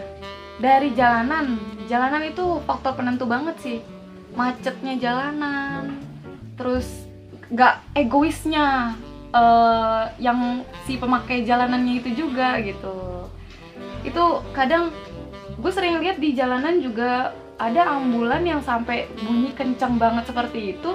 [0.61, 3.77] dari jalanan jalanan itu faktor penentu banget sih
[4.33, 5.99] macetnya jalanan
[6.55, 7.05] terus
[7.51, 8.95] nggak egoisnya
[9.35, 13.27] eh, yang si pemakai jalanannya itu juga gitu
[14.05, 14.23] itu
[14.55, 14.95] kadang
[15.65, 20.93] gue sering lihat di jalanan juga ada ambulan yang sampai bunyi kencang banget seperti itu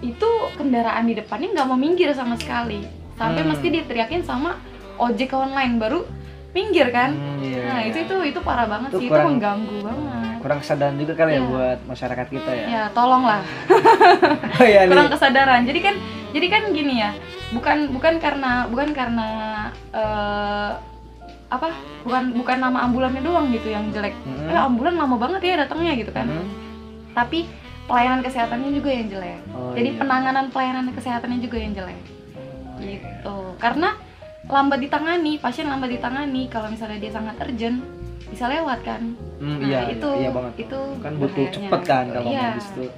[0.00, 2.84] itu kendaraan di depannya nggak mau minggir sama sekali
[3.16, 3.48] sampai Hmm.
[3.48, 4.60] mesti diteriakin sama
[4.96, 6.04] ojek online baru
[6.50, 7.88] minggir kan Hmm, iya, Nah iya.
[7.88, 10.36] itu itu itu parah banget Itu sih, kurang- itu mengganggu banget.
[10.36, 11.46] kurang kesadaran juga kali ya Iya.
[11.46, 12.66] buat masyarakat kita ya.
[12.66, 13.40] Ya tolonglah,
[14.56, 14.90] Oh iya nih.
[14.90, 15.60] kurang kesadaran.
[15.62, 15.94] Jadi kan,
[16.30, 17.10] jadi kan gini ya,
[17.50, 19.28] bukan bukan karena bukan karena
[19.92, 20.70] eh,
[21.50, 24.14] apa, bukan bukan nama ambulannya doang gitu yang jelek.
[24.22, 24.46] Mm-mm.
[24.46, 26.24] Eh ambulan lama banget ya datangnya gitu kan.
[26.24, 26.46] Mhm.
[27.10, 27.42] Tapi
[27.84, 29.38] pelayanan kesehatannya juga yang jelek.
[29.50, 29.98] Oh, jadi iya.
[29.98, 31.98] penanganan pelayanan kesehatannya juga yang jelek.
[32.78, 33.36] Gitu.
[33.58, 33.98] Karena
[34.46, 37.82] lambat ditangani, pasien lambat ditangani kalau misalnya dia sangat urgent
[38.24, 39.02] bisa lewat kan.
[39.36, 40.52] Hmm, Nah, iya, itu iya banget.
[40.64, 42.14] itu kan butuh cepet kan gitu.
[42.14, 42.46] kalau Iya.
[42.48, 42.90] medis tuh.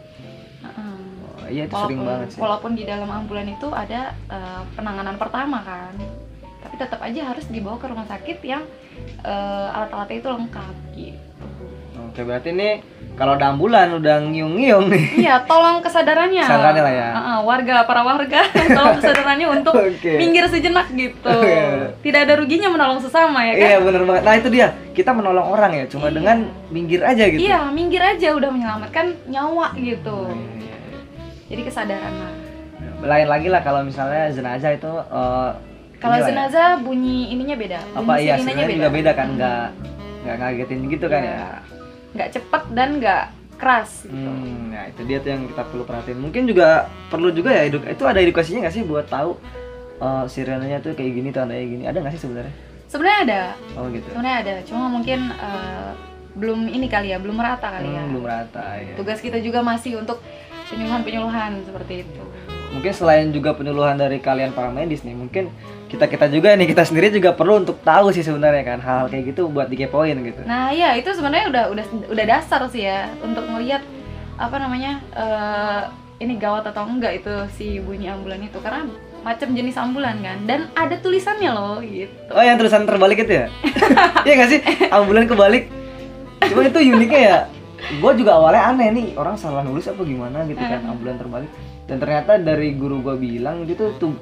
[0.63, 0.95] Heeh.
[1.25, 2.39] Oh, iya itu sering walaupun, banget sih.
[2.39, 5.93] walaupun di dalam ambulan itu ada eh, penanganan pertama kan
[6.63, 8.63] tapi tetap aja harus dibawa ke rumah sakit yang
[9.21, 11.21] eh, alat-alatnya itu lengkap gitu
[12.03, 12.75] Oke, berarti nih
[13.15, 15.05] kalau ada ambulan udah ngiung-ngiung nih.
[15.23, 17.09] iya tolong kesadarannya Kesadarannya lah ya.
[17.11, 18.41] Heeh, warga para warga
[18.77, 20.17] tolong kesadarannya untuk Oke.
[20.17, 21.93] minggir sejenak gitu Iya.
[22.01, 24.23] tidak ada ruginya menolong sesama ya kan Iya bener banget.
[24.23, 24.69] Nah itu dia.
[24.91, 26.15] Kita menolong orang ya, cuma Iya.
[26.15, 26.37] dengan
[26.69, 27.41] minggir aja gitu.
[27.41, 30.99] iya minggir aja udah menyelamatkan nyawa gitu Oh, iya, iya, iya.
[31.49, 32.33] jadi kesadaran lah
[33.03, 34.89] Lain lagi lah kalau misalnya jenazah itu.
[34.91, 35.51] eh,
[36.03, 36.31] kalau inilah ya.
[36.35, 39.67] jenazah bunyi ininya beda apa bunyi iya sebenarnya juga beda kan nggak
[40.23, 41.33] nggak ngagetin gitu kan Iya.
[41.33, 41.51] ya.
[42.13, 43.25] nggak cepet dan nggak
[43.57, 44.27] keras gitu.
[44.27, 46.19] Hmm, nah itu dia tuh yang kita perlu perhatiin.
[46.19, 46.69] Mungkin juga
[47.07, 49.39] perlu juga ya eduk itu ada edukasinya nggak sih buat tahu
[49.97, 51.83] eh sirenenya tuh kayak gini tandanya gini.
[51.87, 52.55] Ada nggak sih sebenarnya?
[52.91, 53.43] Sebenarnya ada,
[53.79, 54.03] Oh gitu.
[54.11, 54.55] sebenarnya ada.
[54.67, 55.91] Cuma mungkin eh,
[56.35, 58.03] belum ini kali ya, belum merata kali ya.
[58.03, 58.95] Hmm, belum rata ya.
[58.99, 60.19] Tugas kita juga masih untuk
[60.67, 62.23] penyuluhan-penyuluhan seperti itu.
[62.73, 65.53] Mungkin selain juga penyuluhan dari kalian para medis nih, mungkin
[65.93, 69.37] kita kita juga nih kita sendiri juga perlu untuk tahu sih sebenarnya kan hal-hal kayak
[69.37, 70.41] gitu buat dikepoin gitu.
[70.49, 73.85] Nah, ya itu sebenarnya udah udah udah dasar sih ya untuk melihat
[74.41, 75.81] apa namanya eh,
[76.25, 78.89] ini gawat atau enggak itu si bunyi ambulan itu karena
[79.23, 82.33] macam jenis ambulan kan dan ada tulisannya loh gitu.
[82.33, 83.47] Oh yang tulisan terbalik itu ya?
[84.27, 84.61] Iya nggak sih?
[84.89, 85.69] Ambulan kebalik.
[86.49, 87.39] Cuma itu uniknya ya.
[88.01, 91.51] Gue juga awalnya aneh nih orang salah nulis apa gimana gitu kan ambulan terbalik.
[91.85, 94.17] Dan ternyata dari guru gue bilang itu tuh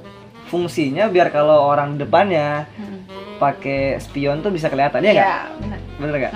[0.51, 2.99] fungsinya biar kalau orang depannya Hmm.
[3.39, 5.25] pakai spion tuh bisa kelihatan ya nggak?
[5.25, 5.79] Iya, benar.
[5.97, 6.33] Bener nggak?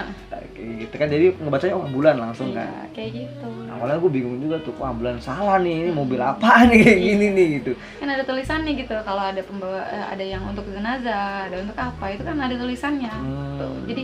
[0.54, 2.64] Kayak gitu kan jadi ngebacanya oh ambulan langsung kan.
[2.64, 3.48] Iya, kayak gitu.
[3.68, 7.26] Awalnya gue bingung juga tuh, wah ambulan salah nih, ini mobil apaan nih kayak gini
[7.28, 7.72] nih gitu.
[7.98, 12.04] kan ada tulisannya gitu kalau ada pembawa eh, ada yang untuk jenazah ada untuk apa
[12.08, 13.58] itu kan ada tulisannya Hmm.
[13.58, 14.02] Tuh, jadi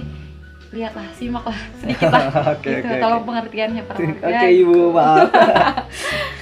[0.70, 3.26] lihatlah simaklah sedikit lah Oke, gitu oke, tolong oke.
[3.26, 5.28] pengertiannya para Oke warga ibu maaf.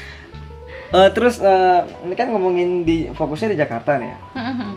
[0.88, 4.18] Eh, terus eh, ini kan ngomongin di fokusnya di Jakarta nih ya.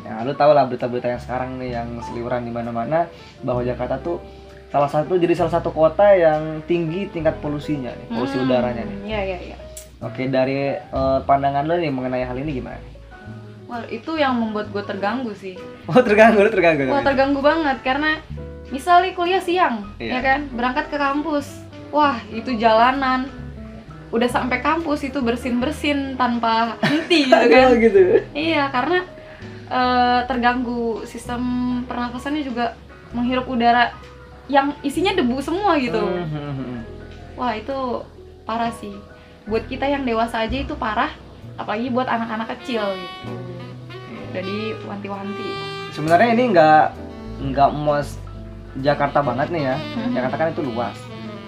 [0.04, 3.08] Ya, lu tau lah berita-berita yang sekarang nih yang seliweran di mana-mana
[3.40, 4.20] bahwa Jakarta tuh
[4.68, 8.98] salah satu jadi salah satu kota yang tinggi tingkat polusinya nih, polusi Hmm, udaranya nih.
[9.06, 9.58] iya iya iya
[10.02, 12.80] Oke, dari eh, pandangan lu nih mengenai hal ini gimana?
[13.66, 16.92] Wah, itu yang membuat gue terganggu sih Oh, terganggu, terganggu.
[16.92, 18.20] wah terganggu banget karena
[18.68, 20.12] misalnya kuliah siang Iya.
[20.12, 23.32] ya kan berangkat ke kampus wah itu jalanan
[24.12, 28.00] udah sampai kampus itu bersin bersin tanpa henti gitu kan Oh, gitu.
[28.36, 29.08] Iya, karena
[29.72, 31.42] eh, terganggu sistem
[31.88, 32.76] pernafasannya juga
[33.16, 33.96] menghirup udara
[34.52, 36.00] yang isinya debu semua gitu.
[36.00, 36.80] Hmm, hmm, hmm.
[37.40, 38.04] Wah, itu
[38.44, 38.92] parah sih.
[39.48, 41.12] Buat kita yang dewasa aja itu parah,
[41.56, 43.32] apalagi buat anak-anak kecil gitu.
[44.32, 45.50] Udah diwanti-wanti.
[45.92, 46.84] Sebenarnya ini nggak
[47.52, 48.20] nggak mos
[48.80, 49.76] Jakarta banget nih ya.
[50.12, 50.96] Jakarta kan itu luas.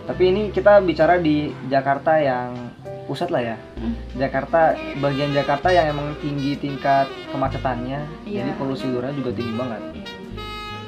[0.04, 2.76] Tapi ini kita bicara di Jakarta yang
[3.08, 3.58] pusat lah ya.
[3.80, 3.96] Hmm.
[4.16, 8.44] Jakarta bagian Jakarta yang emang tinggi tingkat kemacetannya, Iya.
[8.44, 9.82] jadi polusi udara juga tinggi banget.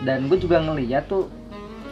[0.04, 1.28] Dan gue juga ngeliat tuh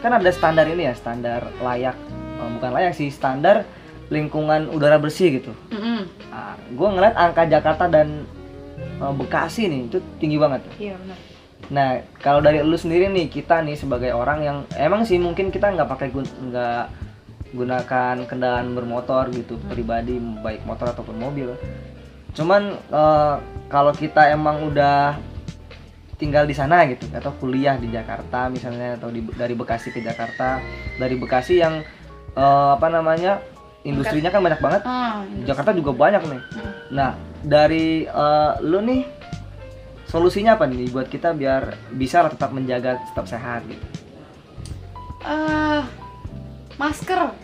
[0.00, 1.96] kan ada standar ini ya, standar layak,
[2.40, 3.64] eh, bukan layak sih, standar
[4.12, 5.52] lingkungan udara bersih gitu.
[5.72, 6.04] Mm-mm.
[6.28, 8.28] Nah, gue ngeliat angka Jakarta dan
[8.76, 10.60] eh, Bekasi nih itu tinggi banget.
[10.76, 11.16] Iya benar.
[11.72, 11.88] Nah,
[12.20, 15.88] kalau dari lu sendiri nih, kita nih sebagai orang yang emang sih mungkin kita nggak
[15.88, 16.84] pakai nggak
[17.54, 21.54] gunakan kendaraan bermotor gitu pribadi baik motor ataupun mobil.
[22.34, 23.34] cuman eh,
[23.70, 25.14] kalau kita emang udah
[26.18, 30.58] tinggal di sana gitu atau kuliah di Jakarta misalnya atau di, dari Bekasi ke Jakarta
[30.98, 31.86] dari Bekasi yang
[32.34, 33.38] eh, apa namanya
[33.84, 34.82] industrinya kan banyak banget.
[35.38, 36.40] Di Jakarta juga banyak nih.
[36.40, 36.72] Hmm.
[36.90, 37.10] nah
[37.44, 39.02] dari eh, lu nih
[40.08, 43.84] solusinya apa nih buat kita biar bisa tetap menjaga tetap sehat gitu?
[45.24, 45.82] Eh,
[46.80, 47.43] masker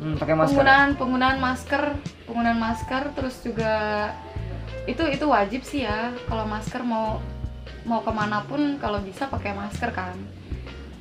[0.00, 0.56] hmm, pakai masker.
[0.56, 1.82] Penggunaan penggunaan masker
[2.24, 3.74] penggunaan masker terus juga
[4.88, 6.10] itu itu wajib sih ya.
[6.26, 7.20] Kalau masker mau
[7.84, 10.16] mau ke mana pun kalau bisa pakai masker kan.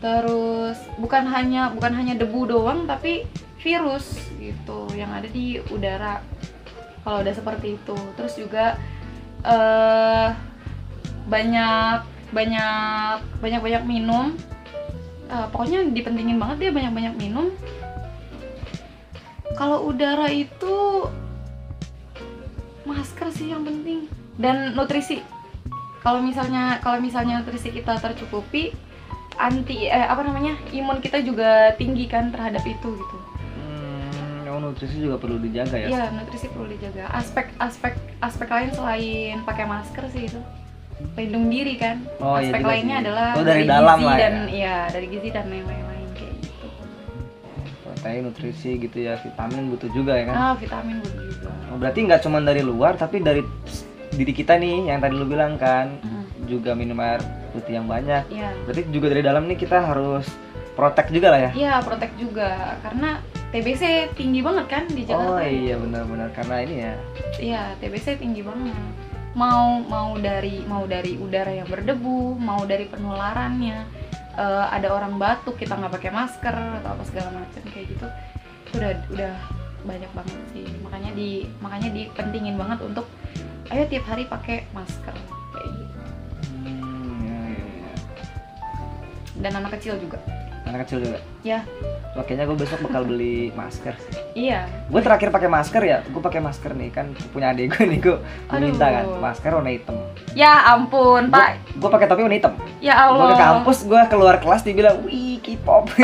[0.04, 3.24] Terus bukan hanya bukan hanya debu doang tapi
[3.60, 6.20] virus gitu yang ada di udara.
[7.04, 7.98] Kalau udah seperti itu.
[8.20, 8.76] Terus juga
[9.48, 10.30] eh
[11.30, 12.00] banyak
[12.36, 14.36] banyak banyak banyak minum.
[15.30, 17.54] Eh, pokoknya dipentingin banget dia banyak banyak minum
[19.58, 21.06] kalau udara itu
[22.86, 24.10] masker sih yang penting.
[24.40, 25.22] Dan nutrisi.
[26.00, 28.72] Kalau misalnya kalau misalnya nutrisi kita tercukupi
[29.40, 33.18] anti eh apa namanya imun kita juga tinggi kan terhadap itu gitu.
[33.60, 35.88] Hmm, oh, nutrisi juga perlu dijaga ya?
[35.92, 37.12] Iya nutrisi perlu dijaga.
[37.12, 40.40] Aspek aspek aspek lain selain pakai masker sih itu.
[41.16, 42.04] Pelindung diri kan.
[42.20, 43.04] Oh, iya aspek juga lainnya sih.
[43.08, 44.20] adalah Oh, dari dalam gizi lah ya.
[44.20, 45.86] dan iya dari gizi dan lain-lain
[48.00, 49.20] protein nutrisi gitu ya.
[49.20, 50.36] Vitamin butuh juga ya kan?
[50.40, 51.52] Ah vitamin butuh juga.
[51.68, 53.44] Oh, berarti nggak cuma dari luar tapi dari
[54.16, 56.00] diri kita nih yang tadi lu bilang kan.
[56.00, 57.20] Mm, juga minum air
[57.52, 58.24] putih yang banyak.
[58.32, 58.56] Iya.
[58.64, 60.26] Berarti juga dari dalam nih kita harus
[60.80, 61.52] protect juga lah ya?
[61.52, 62.80] Iya, protek juga.
[62.80, 63.20] Karena
[63.52, 65.44] TBC tinggi banget kan di oh Jakarta.
[65.46, 66.32] iya benar-benar.
[66.32, 66.94] Karena ini ya.
[67.38, 68.74] Iya, TBC tinggi banget.
[69.38, 74.09] Mau mau dari mau dari udara yang berdebu, mau dari penularannya.
[74.40, 78.08] Eh, ada orang batuk kita nggak pakai masker atau apa segala macam kayak gitu.
[78.64, 79.34] Itu udah udah
[79.84, 80.64] banyak banget sih.
[80.80, 83.04] Makanya di makanya dipentingin banget untuk
[83.68, 85.12] ayo tiap hari pakai masker
[85.52, 85.98] kayak gitu.
[86.56, 87.92] hmm, ya, ya, ya.
[89.44, 90.24] Dan anak kecil juga.
[90.70, 91.20] Anak kecil juga?
[91.42, 91.66] Ya,
[92.14, 93.94] Wah, kayaknya gue besok bakal beli masker.
[93.98, 94.66] Sih iya.
[94.90, 98.18] gue terakhir pakai masker ya gue pakai masker nih kan punya adik gue nih gue
[98.58, 99.96] minta kan masker warna hitam.
[100.38, 101.78] Ya ampun, Pak.
[101.78, 102.54] gue pakai topi warna hitam.
[102.82, 103.34] Ya gue Allah.
[103.34, 105.90] ke kampus gue keluar kelas dibilang wih K-pop.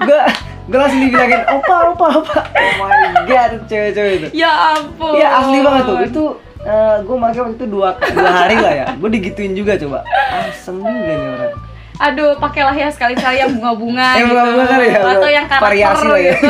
[0.00, 0.16] Gue
[0.64, 2.40] gue langsung dibilangin opa opa opa.
[2.56, 4.28] Oh my god cewek-cewek itu.
[4.32, 5.12] Ya ampun.
[5.12, 5.96] Iya asli banget tuh.
[6.08, 6.24] Itu
[7.04, 8.86] gue pakai waktu itu dua dua hari lah ya.
[8.96, 10.00] Gue digituin juga coba.
[10.32, 11.69] Asem juga nih orang
[12.00, 14.32] Aduh, pakailah ya sekali-sekali yang bunga-bunga gitu.
[14.32, 16.32] bunga-bunga kali ya, Atau yang karakter variasi lah ya.
[16.32, 16.48] gitu.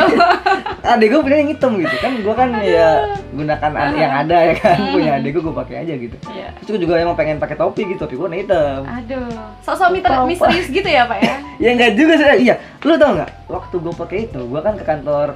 [0.95, 1.95] adik gue punya yang hitam gitu.
[1.99, 2.89] Kan gue kan ya
[3.35, 4.77] gunakan ad- yang ada ya kan.
[4.79, 4.95] Hmm.
[4.95, 6.15] punya adik gue gue pakai aja gitu.
[6.31, 6.47] Iya.
[6.55, 8.81] terus gue juga emang pengen pakai topi gitu topi gue warna hitam.
[8.87, 9.27] Aduh,
[9.59, 11.35] sosok misterius gitu ya, Pak ya?
[11.67, 12.47] ya enggak juga sih.
[12.47, 15.27] Iya lu tau nggak waktu gue pakai itu gue kan ke kantor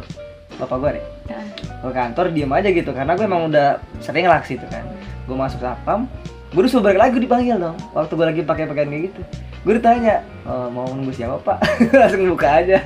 [0.55, 1.43] bapak gue nih Nah,
[1.83, 4.87] ke kantor diem aja gitu karena gue emang udah sering lah ke situ kan.
[5.27, 6.07] Gue masuk sapam
[6.55, 7.75] gue disuruh balik lagi dipanggil dong.
[7.91, 9.21] Waktu gue lagi pakai pakaian kayak gitu
[9.65, 11.57] gue ditanya "Eh, mau nunggu siapa pak
[11.99, 12.79] langsung buka aja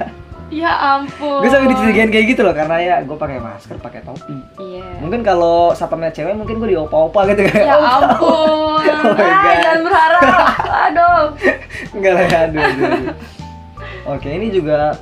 [0.49, 1.45] Ya ampun.
[1.45, 4.97] gue sampai dicurigain kayak gitu loh karena ya gue pakai masker pakai topi Iya.
[4.97, 8.81] mungkin kalau sapamnya cewek mungkin gue diopa-opa gitu kan Ya ampun.
[8.99, 10.23] Oh my jangan berharap.
[10.89, 11.21] Aduh.
[11.95, 13.13] enggak lah aduh, aduh, aduh.
[14.09, 14.97] oke ini juga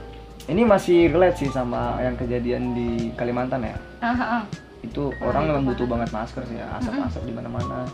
[0.46, 4.44] ini masih relate sih sama yang kejadian di Kalimantan ya Ah, ah.
[4.80, 7.88] itu orang memang butuh banget masker sih ya asap-asap di mana-mana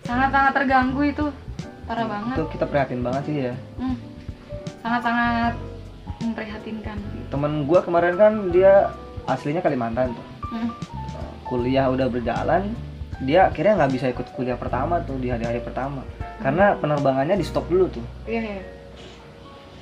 [0.00, 1.26] Sangat-sangat terganggu itu.
[1.88, 2.34] Parah banget.
[2.36, 3.96] itu kita prihatin banget sih ya Hmm.
[4.78, 5.54] Sangat-sangat
[6.18, 6.96] memprihatinkan.
[7.28, 8.92] temen gua kemarin kan dia
[9.24, 10.70] aslinya Kalimantan tuh Hmm.
[11.42, 12.72] kuliah udah berjalan
[13.20, 16.04] dia akhirnya nggak bisa ikut kuliah pertama tuh di hari-hari pertama
[16.38, 18.62] karena penerbangannya di stop dulu tuh Iya, iya.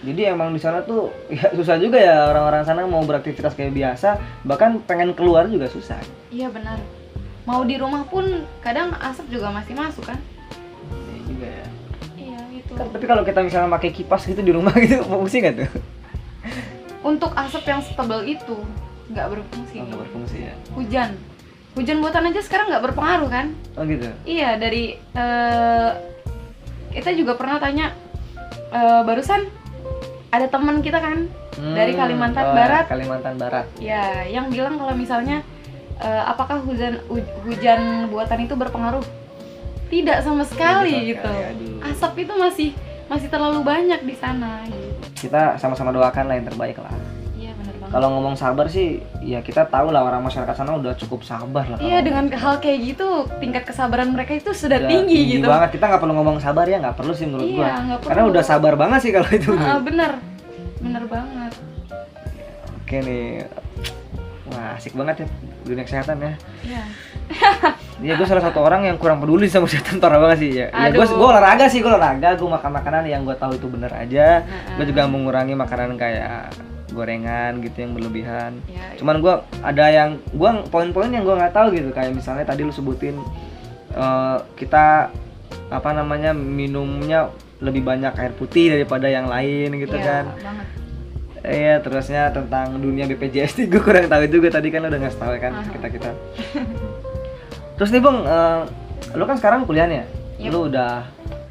[0.02, 4.16] jadi emang di sana tuh ya susah juga ya orang-orang sana mau beraktivitas kayak biasa
[4.42, 6.78] bahkan pengen keluar juga susah Iya benar.
[7.44, 8.26] Mau di rumah pun
[8.58, 10.18] kadang asap juga masih masuk kan?
[12.76, 15.70] Kan, tapi kalau kita misalnya pakai kipas gitu di rumah gitu fungsi nggak tuh
[17.02, 18.56] Untuk asap yang setebal itu
[19.06, 19.74] nggak berfungsi.
[19.78, 21.10] Oh, nggak berfungsi ya Hujan,
[21.72, 23.46] hujan buatan aja sekarang nggak berpengaruh kan?
[23.72, 25.90] oh gitu Iya dari eh,
[26.92, 27.94] kita juga pernah tanya
[28.68, 29.46] eh, barusan
[30.28, 32.84] ada teman kita kan Dari Hmm, Kalimantan oh, Barat.
[32.84, 35.40] Kalimantan Barat ya yang bilang kalau misalnya
[35.96, 39.01] eh, apakah hujan hu- hujan buatan itu berpengaruh?
[39.87, 41.30] Tidak sama sekali Tidak gitu.
[41.30, 41.68] sekali.
[41.84, 42.70] Asap itu masih
[43.07, 44.91] masih terlalu banyak di sana gitu.
[45.16, 46.91] kita sama-sama doakan lah yang terbaik lah
[47.32, 47.93] Iya benar banget.
[47.93, 48.89] kalau ngomong sabar sih
[49.22, 52.78] ya kita tahu lah orang masyarakat sana udah cukup sabar lah Iya dengan hal kayak
[52.84, 53.07] gitu
[53.39, 55.47] tingkat kesabaran mereka itu sudah Udah tinggi, gitu.
[55.47, 58.43] banget kita nggak perlu ngomong sabar ya nggak perlu sih menurut Iya, gua karena udah
[58.43, 60.11] sabar banget sih kalau itu Ah, bener,
[60.80, 61.53] bener banget.
[62.76, 63.47] oke nih
[64.47, 65.26] Wah, asik banget ya
[65.62, 66.32] dunia kesehatan ya.
[66.64, 66.82] Iya.
[67.97, 70.68] Iya, gue salah satu orang yang kurang peduli sama kesehatan parah banget sih ya.
[70.68, 73.89] Ya, gue gue olahraga sih, gue olahraga, gue makan makanan yang gue tahu itu bener
[73.89, 74.45] aja.
[74.77, 76.53] Gue juga mengurangi makanan kayak
[76.93, 78.61] gorengan gitu yang berlebihan.
[78.68, 82.68] Ya, Cuman gue ada yang gue poin-poin yang gue nggak tahu gitu kayak misalnya tadi
[82.68, 83.16] lu sebutin
[83.97, 85.09] eh, kita
[85.72, 87.33] apa namanya minumnya
[87.64, 90.24] lebih banyak air putih daripada yang lain gitu iya, kan.
[90.37, 90.66] banget.
[91.47, 95.20] Iya, terusnya tentang dunia BPJS nih gue kurang tahu juga tadi kan lo udah ngasih
[95.20, 96.11] tahu ya kan kita kita.
[97.77, 98.61] Terus nih bang, eh,
[99.12, 100.07] lo kan sekarang kuliah nih ya?
[100.49, 100.51] Yep.
[100.53, 100.93] Lu udah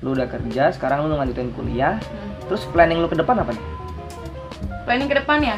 [0.01, 1.97] lu udah kerja, sekarang lu lanjutin kuliah.
[2.01, 2.29] Hmm.
[2.45, 3.63] Terus planning lu ke depan apa nih?
[4.85, 5.57] Planning ke depan ya,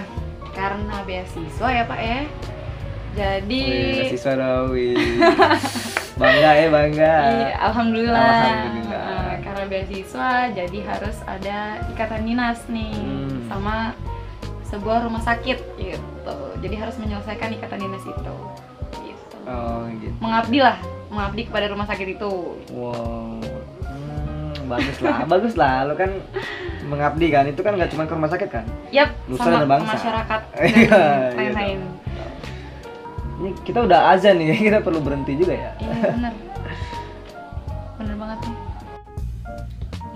[0.51, 2.19] karena beasiswa ya Pak ya.
[3.17, 4.93] Jadi Wih, siswa dong, wih.
[6.21, 7.15] bangga ya bangga.
[7.17, 8.29] Iya, alhamdulillah.
[8.45, 9.01] Alhamdulillah.
[9.09, 11.57] Eh, karena beasiswa, jadi harus ada
[11.89, 13.41] ikatan dinas nih Hmm.
[13.49, 13.75] sama
[14.67, 16.37] sebuah rumah sakit gitu.
[16.61, 18.35] Jadi harus menyelesaikan ikatan dinas itu.
[19.47, 19.55] Gitu.
[19.55, 20.15] Oh gitu.
[20.19, 20.75] Mengabdi lah,
[21.07, 22.31] mengabdi kepada rumah sakit itu.
[22.75, 23.39] Wow.
[23.87, 25.87] Hmm, bagus lah, bagus lah.
[25.87, 26.11] Lo kan
[26.83, 28.65] mengabdi kan, itu kan nggak cuma ke rumah sakit kan?
[28.91, 29.91] Yap, Nusa sama dan bangsa.
[29.95, 31.79] masyarakat Iya, iya dan lain-lain.
[33.37, 35.71] Ini kita udah azan nih, kita perlu berhenti juga ya.
[35.79, 36.33] Iya bener.
[37.97, 38.57] Bener banget nih.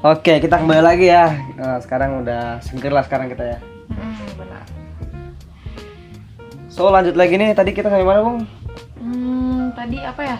[0.01, 1.29] Oke, kita kembali lagi ya.
[1.61, 3.57] Nah, sekarang udah seger lah sekarang kita ya.
[3.93, 4.63] Mm, benar.
[6.73, 8.41] So lanjut lagi nih, tadi kita sampai mana bung?
[9.81, 10.37] Hmm, tadi apa ya?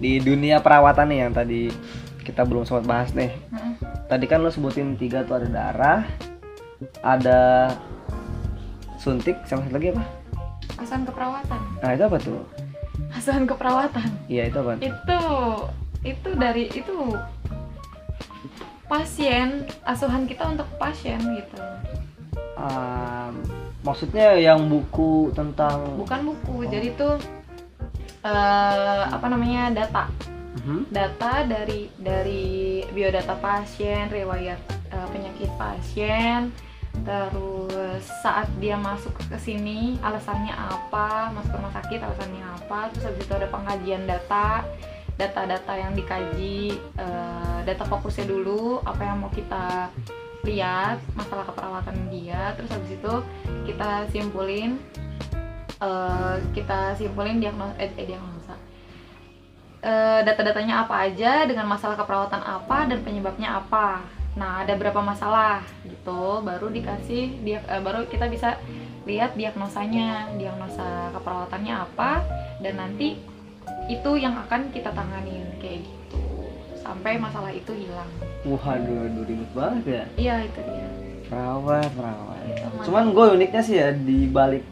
[0.00, 1.68] Di dunia perawatan nih yang tadi
[2.24, 3.36] kita belum sempat bahas nih.
[3.52, 3.76] Mm-mm.
[4.08, 6.00] Tadi kan lo sebutin tiga tuh ada darah,
[7.04, 7.68] ada
[8.96, 10.04] suntik, sama satu lagi apa?
[10.80, 11.60] Asuhan keperawatan.
[11.84, 12.40] Nah itu apa tuh?
[13.12, 14.08] Asuhan keperawatan.
[14.32, 14.72] Iya itu apa?
[14.80, 15.20] itu
[16.00, 16.96] itu dari itu
[18.88, 21.60] pasien asuhan kita untuk pasien gitu
[22.54, 23.42] Um,
[23.82, 27.08] maksudnya yang buku tentang bukan buku jadi itu
[28.24, 30.08] eh, apa namanya data
[30.54, 30.88] Mhm.
[30.88, 32.46] data dari dari
[32.88, 34.56] biodata pasien riwayat
[34.88, 36.48] eh, penyakit pasien
[37.02, 43.26] terus saat dia masuk ke sini alasannya apa masuk rumah sakit alasannya apa terus habis
[43.26, 44.62] itu ada pengkajian data
[45.14, 49.90] data-data yang dikaji eh, data fokusnya dulu apa yang mau kita
[50.46, 53.14] lihat masalah keperawatan dia terus habis itu
[53.66, 54.78] kita simpulin
[55.80, 58.54] eh, kita simpulin diagnosa eh, eh, diagnosa.
[59.84, 64.00] Eh, data-datanya apa aja dengan masalah keperawatan apa dan penyebabnya apa.
[64.34, 66.40] Nah ada berapa masalah gitu.
[66.40, 68.56] Baru dikasih dia eh, baru kita bisa
[69.04, 72.24] lihat diagnosanya diagnosa keperawatannya apa
[72.64, 73.20] dan nanti
[73.84, 76.20] itu yang akan kita tanganin kayak gitu.
[76.80, 78.08] Sampai masalah itu hilang.
[78.44, 80.04] Waduh, aduh ribet banget ya.
[80.16, 80.88] iya itu dia.
[81.28, 82.40] Perawat, perawat.
[82.84, 84.64] Cuman gue uniknya sih ya di balik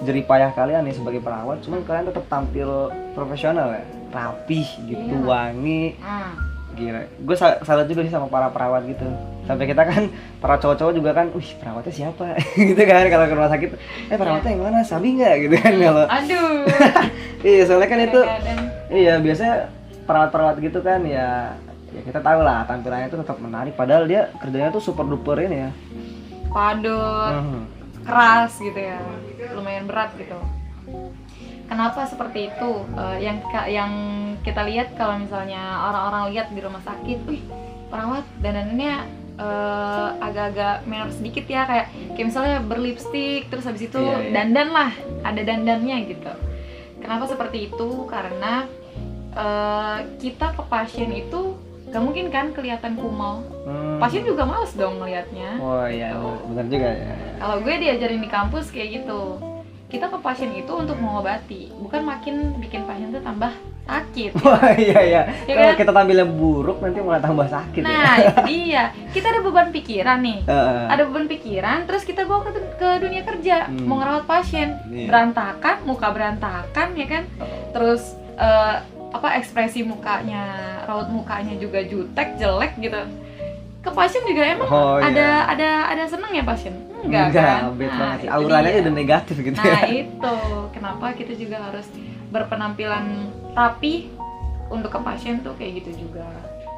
[0.00, 2.68] jerih payah kalian nih sebagai perawat, cuman kalian tetap tampil
[3.10, 5.22] profesional ya, rapih gitu, Iya.
[5.22, 6.32] wangi, Hmm.
[6.72, 7.00] gila.
[7.18, 9.04] Gue salut juga sih sama para perawat gitu.
[9.42, 10.06] Sampai kita kan
[10.38, 12.38] para cowok-cowok juga kan, wih perawatnya siapa?
[12.70, 13.70] gitu kan kalau ke rumah sakit,
[14.06, 14.80] eh perawatnya yang mana?
[14.80, 16.04] Sabi nggak gitu kan kalau.
[16.06, 16.48] aduh
[17.42, 18.20] Iya soalnya kan itu,
[18.90, 19.54] iya biasanya
[20.04, 21.56] perawat-perawat gitu kan ya,
[21.88, 23.72] ya kita tahu lah tampilannya itu tetap menarik.
[23.74, 25.70] Padahal dia kerjanya tuh super duper ini ya.
[26.46, 27.60] padut Mhm.
[28.02, 28.98] keras gitu ya
[29.54, 30.36] lumayan berat gitu.
[31.70, 32.70] Kenapa seperti itu?
[32.98, 33.38] Eh, yang
[33.70, 33.92] yang
[34.42, 37.42] kita lihat kalau misalnya orang-orang lihat di rumah sakit wih
[37.86, 38.94] perawat dandanannya
[39.38, 41.86] eh, agak-agak minor sedikit ya kayak
[42.16, 44.30] kayak misalnya berlipstik terus habis itu Iya, iya.
[44.34, 44.90] dandan lah
[45.22, 46.32] ada dandannya gitu.
[47.00, 47.88] Kenapa seperti itu?
[48.10, 48.66] Karena
[49.30, 51.54] eh, kita ke pasien itu
[51.90, 53.98] gak mungkin kan kelihatan kumal Hmm.
[53.98, 56.10] pasien juga males dong ngelihatnya Oh iya,
[56.44, 57.14] benar juga ya.
[57.36, 59.38] kalau gue diajarin di kampus kayak gitu
[59.86, 63.50] kita ke pasien itu untuk mengobati bukan makin bikin pasien tuh tambah
[63.82, 65.22] sakit Wah iya iya.
[65.44, 65.78] Ya Kalau kan?
[65.78, 68.28] kita tampilnya buruk nanti malah tambah sakit nah ya.
[68.28, 70.82] itu dia kita ada beban pikiran nih Heeh.
[70.86, 73.84] ada beban pikiran terus kita bawa ke, ke dunia kerja Hmm.
[73.84, 75.06] mau ngerawat pasien Iya.
[75.06, 77.22] berantakan muka berantakan ya kan
[77.70, 78.02] terus
[78.36, 78.76] eh,
[79.10, 80.46] apa ekspresi mukanya
[80.86, 83.02] raut mukanya juga jutek jelek gitu
[83.80, 85.08] ke pasien juga emang Oh, iya.
[85.08, 88.94] ada ada ada seneng ya pasien enggak, Enggak, kan bad banget itu Auranya aja udah
[88.94, 89.80] negatif gitu Nah ya.
[89.88, 90.34] itu
[90.70, 91.86] kenapa kita juga harus
[92.30, 93.04] berpenampilan
[93.50, 94.12] rapi
[94.68, 96.28] untuk ke pasien tuh kayak gitu juga.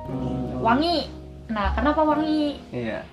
[0.05, 0.59] Hmm.
[0.59, 1.11] Wangi.
[1.47, 2.57] Nah kenapa wangi?
[2.71, 3.05] Iya.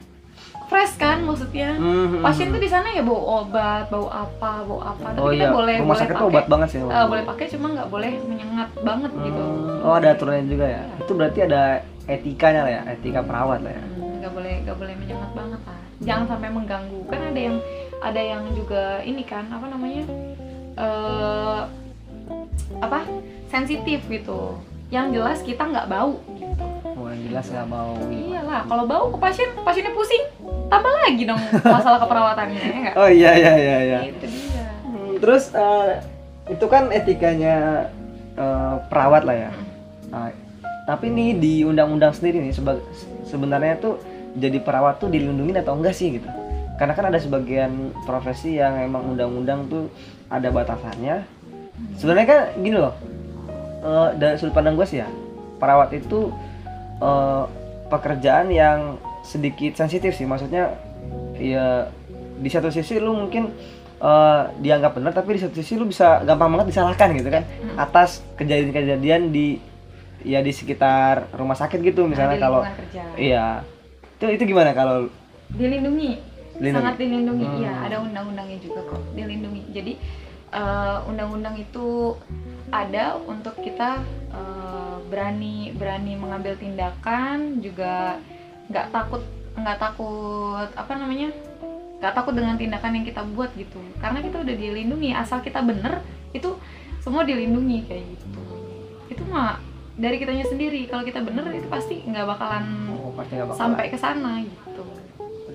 [0.65, 1.75] Fresh kan maksudnya.
[1.75, 2.21] Mhm.
[2.21, 5.11] Pasien tuh di sana ya bau obat, bau apa, bau apa.
[5.11, 6.29] Tapi Oh kita iya, boleh rumah boleh sakit pakai.
[6.29, 6.79] obat banget sih.
[6.79, 9.43] eh, boleh pakai cuma nggak boleh menyengat banget gitu.
[9.43, 9.83] Hmm.
[9.83, 10.83] Oh ada aturannya juga ya.
[10.95, 11.61] Itu berarti ada
[12.09, 13.83] etikanya lah ya, etika perawat lah ya.
[13.85, 15.79] Hmm, nggak boleh nggak boleh menyengat banget lah.
[15.99, 16.99] Jangan sampai mengganggu.
[17.05, 17.57] Kan ada yang
[17.99, 20.03] ada yang juga ini kan apa namanya
[20.75, 21.61] eh
[22.79, 22.99] apa
[23.47, 24.55] sensitif gitu
[24.87, 27.95] yang jelas kita nggak bau gitu Oh, yang jelas nggak mau.
[28.05, 30.23] iyalah kalau bau ke pasien pasiennya pusing
[30.67, 33.99] tambah lagi dong masalah keperawatannya ya nggak Oh iya iya iya iya.
[34.05, 35.89] itu dia Hmm, Terus eh,
[36.49, 37.87] itu kan etikanya
[38.33, 39.51] eh, perawat lah ya.
[40.09, 40.27] Nah,
[40.89, 42.57] tapi nih di undang-undang sendiri nih
[43.29, 44.01] sebenarnya tuh
[44.33, 46.25] jadi perawat tuh dilindungi atau enggak sih gitu?
[46.81, 49.85] Karena kan ada sebagian profesi yang emang undang-undang tuh
[50.33, 51.21] ada batasannya.
[52.01, 52.97] Sebenarnya kan gini loh,
[53.85, 55.05] eh, dari sudut pandang gue sih ya,
[55.61, 56.33] perawat itu
[56.97, 57.43] eh,
[57.93, 60.25] pekerjaan yang sedikit sensitif sih.
[60.25, 60.73] Maksudnya
[61.37, 61.85] ya
[62.41, 63.53] di satu sisi lu mungkin
[64.01, 67.45] eh, dianggap benar, tapi di satu sisi lu bisa gampang banget disalahkan gitu kan
[67.77, 69.68] atas kejadian-kejadian di
[70.21, 73.03] ya di sekitar rumah sakit gitu misalnya Nah, kalau kerja.
[73.15, 73.45] iya
[74.15, 75.07] itu itu gimana kalau
[75.49, 76.19] dilindungi
[76.53, 76.75] Dilindungi.
[76.75, 77.57] sangat dilindungi Hmm.
[77.57, 79.93] iya ada undang-undangnya juga kok dilindungi jadi
[80.51, 82.17] eh, undang-undang itu
[82.69, 88.19] ada untuk kita eh, berani berani mengambil tindakan juga
[88.67, 89.23] nggak takut
[89.55, 91.31] nggak takut apa namanya
[91.99, 95.99] nggak takut dengan tindakan yang kita buat gitu karena kita udah dilindungi asal kita bener
[96.29, 96.53] itu
[96.99, 98.41] semua dilindungi kayak gitu
[99.09, 99.57] itu mah
[99.99, 103.85] dari kitanya sendiri kalau kita bener itu pasti nggak bakalan oh, pasti nggak bakal sampai
[103.87, 104.83] ke sana gitu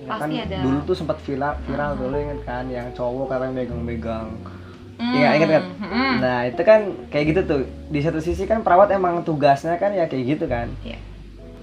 [0.05, 0.57] kan pasti ada.
[0.61, 4.29] dulu tuh sempat viral viral dulu inget kan yang cowok katanya megang-megang
[4.95, 5.63] Hmm, Iya, ingat kan?
[5.75, 6.13] hmm.
[6.23, 6.79] nah itu kan
[7.11, 7.59] kayak gitu tuh
[7.91, 10.95] di satu sisi kan perawat emang tugasnya kan ya kayak gitu kan Iya.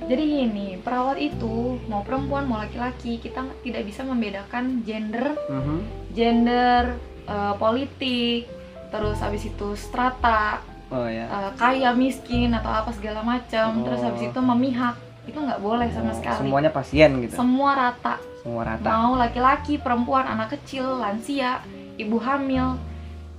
[0.03, 5.78] Jadi gini, perawat itu mau perempuan mau laki-laki kita tidak bisa membedakan gender, Mhm.
[6.12, 8.51] gender, eh, politik,
[8.91, 10.59] terus habis itu strata,
[10.93, 13.84] oh ya eh, kaya, miskin atau apa segala macam, Oh.
[13.88, 16.38] terus habis itu memihak itu nggak boleh sama Oh, sekali.
[16.43, 21.62] semuanya pasien gitu Semua rata, semua rata mau laki-laki, perempuan, anak kecil, lansia,
[21.97, 22.76] ibu hamil,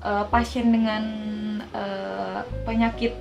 [0.01, 1.03] eh, pasien dengan
[1.69, 3.13] eh, penyakit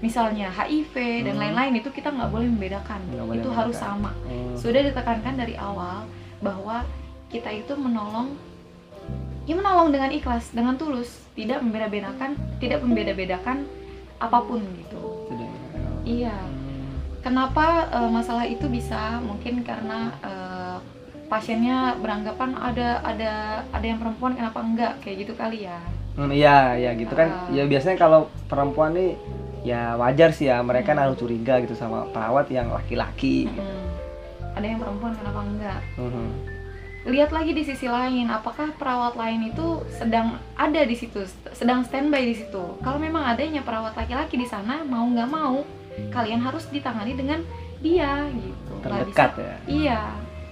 [0.00, 1.42] misalnya HIV dan Hmm.
[1.44, 3.00] lain-lain itu kita nggak boleh membedakan.
[3.06, 4.00] Nggak boleh itu harus membedakan.
[4.00, 4.10] sama.
[4.26, 4.54] Hmm.
[4.56, 6.08] Sudah ditekankan dari awal
[6.40, 6.82] bahwa
[7.28, 8.34] kita itu menolong
[9.44, 13.64] ya menolong dengan ikhlas, dengan tulus, tidak membeda-bedakan, tidak membeda-bedakan
[14.20, 15.02] apa pun gitu.
[16.04, 16.36] Iya.
[16.36, 16.92] Hmm.
[17.24, 19.18] Kenapa eh, masalah itu bisa?
[19.24, 20.76] Mungkin karena eh,
[21.30, 23.32] pasiennya beranggapan ada ada
[23.70, 25.78] ada yang perempuan kenapa enggak kayak gitu kali ya.
[26.18, 27.28] Hmm, iya, ya gitu kan.
[27.30, 27.54] Ah.
[27.54, 29.14] Ya biasanya kalau perempuan nih
[29.60, 31.04] ya wajar sih ya mereka Hmm.
[31.04, 33.46] naruh curiga gitu sama perawat yang laki-laki.
[33.46, 33.80] Mm-mm.
[34.56, 35.80] Ada yang perempuan kenapa enggak?
[35.96, 36.49] Mhm.
[37.00, 42.20] Lihat lagi di sisi lain, apakah perawat lain itu sedang ada di situ, sedang standby
[42.22, 42.76] di situ.
[42.78, 45.64] Kalau memang adanya perawat laki-laki di sana, mau nggak mau,
[46.08, 47.40] kalian harus ditangani dengan
[47.80, 48.72] dia gitu.
[48.80, 49.56] Terdekat bisa- ya.
[49.64, 50.02] Iya,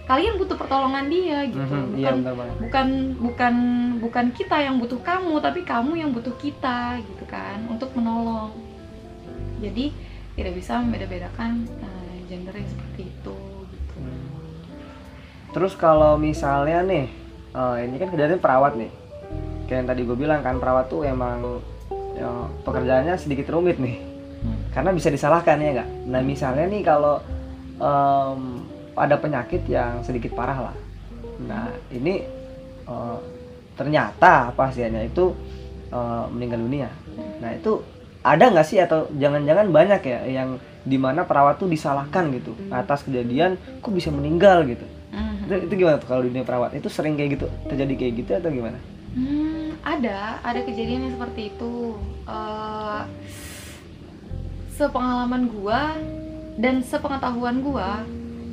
[0.05, 1.61] kalian butuh pertolongan dia gitu.
[1.61, 2.55] Mhm, Bukan Iya benar banget.
[2.59, 2.87] bukan
[3.21, 3.55] bukan
[4.01, 8.57] bukan kita yang butuh kamu tapi kamu yang butuh kita gitu kan untuk menolong
[9.59, 9.93] jadi
[10.33, 13.35] tidak bisa membeda-bedakan eh, gendernya seperti itu
[15.53, 17.07] Terus kalau misalnya nih,
[17.57, 18.93] eh, ini kan kejadian perawat nih.
[19.69, 21.61] Kayak yang tadi gue bilang kan perawat tuh emang
[22.17, 24.01] ya, pekerjaannya sedikit rumit nih.
[24.45, 24.59] Hmm.
[24.73, 25.89] Karena bisa disalahkan ya nggak.
[26.09, 27.21] Nah misalnya nih kalau
[27.77, 28.41] em,
[28.97, 30.77] ada penyakit yang sedikit parah lah.
[31.45, 32.25] Nah ini
[32.89, 33.19] eh,
[33.77, 35.37] ternyata pasiennya itu
[35.93, 36.89] eh, meninggal dunia.
[37.45, 37.85] Nah itu
[38.25, 40.49] ada nggak sih atau jangan-jangan banyak ya yang
[40.83, 45.49] di mana perawat tuh disalahkan gitu atas kejadian kok bisa meninggal gitu Mhm.
[45.49, 46.77] itu, itu gimana tuh kalau di dunia perawat?
[46.77, 47.47] Itu sering kayak gitu?
[47.69, 48.79] Terjadi kayak gitu atau gimana?
[49.17, 50.39] Hmm, ada.
[50.45, 51.97] Ada kejadian yang seperti itu.
[52.29, 53.03] Eh,
[54.79, 55.97] sepengalaman gua
[56.61, 58.07] dan sepengetahuan gua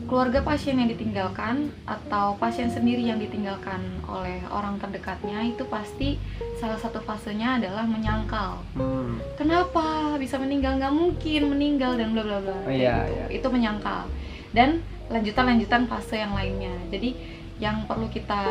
[0.06, 6.22] keluarga pasien yang ditinggalkan atau pasien sendiri yang ditinggalkan oleh orang terdekatnya itu pasti
[6.62, 8.62] salah satu fasenya adalah menyangkal.
[8.78, 9.18] Hmm.
[9.34, 10.14] kenapa?
[10.22, 12.54] Bisa meninggal nggak mungkin meninggal dan bla bla bla.
[12.54, 13.14] Oh, iya, gitu.
[13.18, 13.26] iya.
[13.34, 14.06] itu menyangkal.
[14.54, 16.74] Dan lanjutan-lanjutan fase yang lainnya.
[16.90, 17.14] Jadi
[17.56, 18.44] yang perlu kita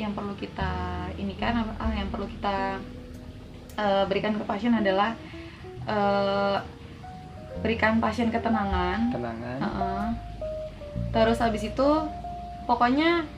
[0.00, 0.72] yang perlu kita
[1.20, 2.80] ini kan ah, yang perlu kita
[3.76, 5.12] eh, berikan ke pasien adalah
[5.84, 6.58] eh,
[7.60, 9.12] berikan pasien ketenangan.
[9.12, 10.06] Tenangan Heeh.
[11.08, 11.88] terus habis itu
[12.64, 13.28] pokoknya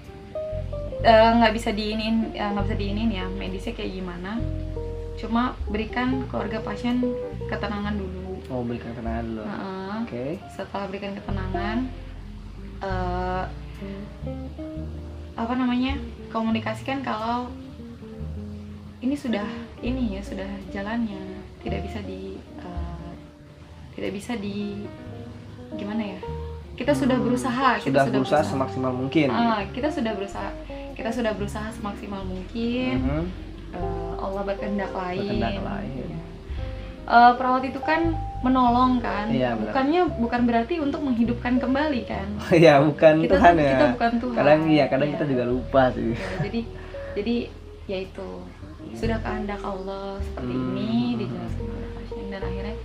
[1.03, 4.39] eh, nggak bisa diinin nggak bisa diinin ya medisnya kayak gimana.
[5.19, 7.03] Cuma berikan keluarga pasien
[7.51, 8.41] ketenangan dulu.
[8.47, 9.43] Mau berikan tenangan dulu.
[9.43, 9.95] Heeh.
[10.07, 10.25] oke.
[10.55, 11.91] Setelah berikan ketenangan
[12.81, 13.45] eh,
[15.35, 15.97] apa namanya
[16.29, 17.49] komunikasikan kalau
[19.01, 19.47] ini sudah
[19.81, 23.11] ini ya sudah jalannya tidak bisa di eh,
[23.97, 24.85] tidak bisa di
[25.75, 26.21] gimana ya
[26.77, 30.51] kita sudah berusaha kita sudah berusaha semaksimal mungkin Ah, kita sudah berusaha
[30.93, 33.25] kita sudah berusaha semaksimal mungkin Mhm.
[33.71, 35.93] Eh, Allah berkehendak lain Berkehendak lain.
[35.95, 36.20] Iya.
[37.11, 39.67] Eh, perawat itu kan menolong kan Iya, benar.
[39.67, 44.13] bukannya bukan berarti untuk menghidupkan kembali kan ya bukan Kita Tuhan tuh- ya kita bukan
[44.17, 44.37] Tuhan.
[44.39, 45.15] kadang iya kadang Iya.
[45.19, 46.61] kita juga lupa sih Ya, jadi
[47.13, 47.35] jadi
[47.85, 48.29] ya itu
[48.93, 50.71] sudah kehendak Allah seperti Hmm.
[50.73, 52.77] ini dijelaskan oleh pasien dan akhirnya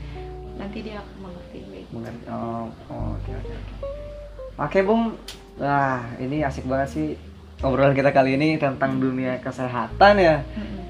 [0.55, 1.87] nanti dia akan mengerti baik.
[1.91, 2.23] Mengerti.
[2.27, 3.53] Oh, oh, oke oke
[4.57, 4.79] oke.
[4.81, 5.03] Bung.
[5.55, 7.07] Nah, ini asik banget sih
[7.59, 10.41] obrolan kita kali ini tentang dunia kesehatan ya.
[10.51, 10.83] Mm-mm.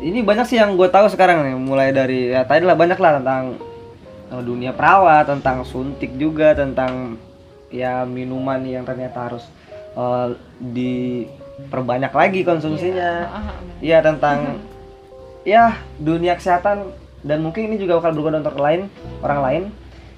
[0.00, 3.20] Ini banyak sih yang gue tahu sekarang nih, mulai dari ya tadi lah banyak lah
[3.20, 3.60] tentang
[4.32, 7.20] eh, dunia perawat, tentang suntik juga, tentang
[7.68, 9.44] ya minuman yang ternyata harus
[9.92, 10.28] eh,
[10.58, 13.28] diperbanyak lagi konsumsinya.
[13.28, 13.52] Ah.
[13.84, 14.64] Iya tentang
[15.44, 18.88] ya dunia kesehatan dan mungkin ini juga bakal berguna untuk lain
[19.20, 19.62] orang lain.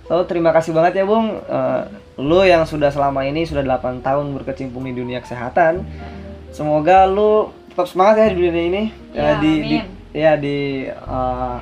[0.07, 1.83] So terima kasih banget ya Bung, Eh,
[2.23, 5.83] lu yang sudah selama ini sudah 8 tahun berkecimpung di dunia kesehatan.
[6.53, 9.77] Semoga lu tetap semangat ya di dunia ini, Ya, Eh, di, di
[10.13, 10.59] ya di
[10.93, 11.57] eh,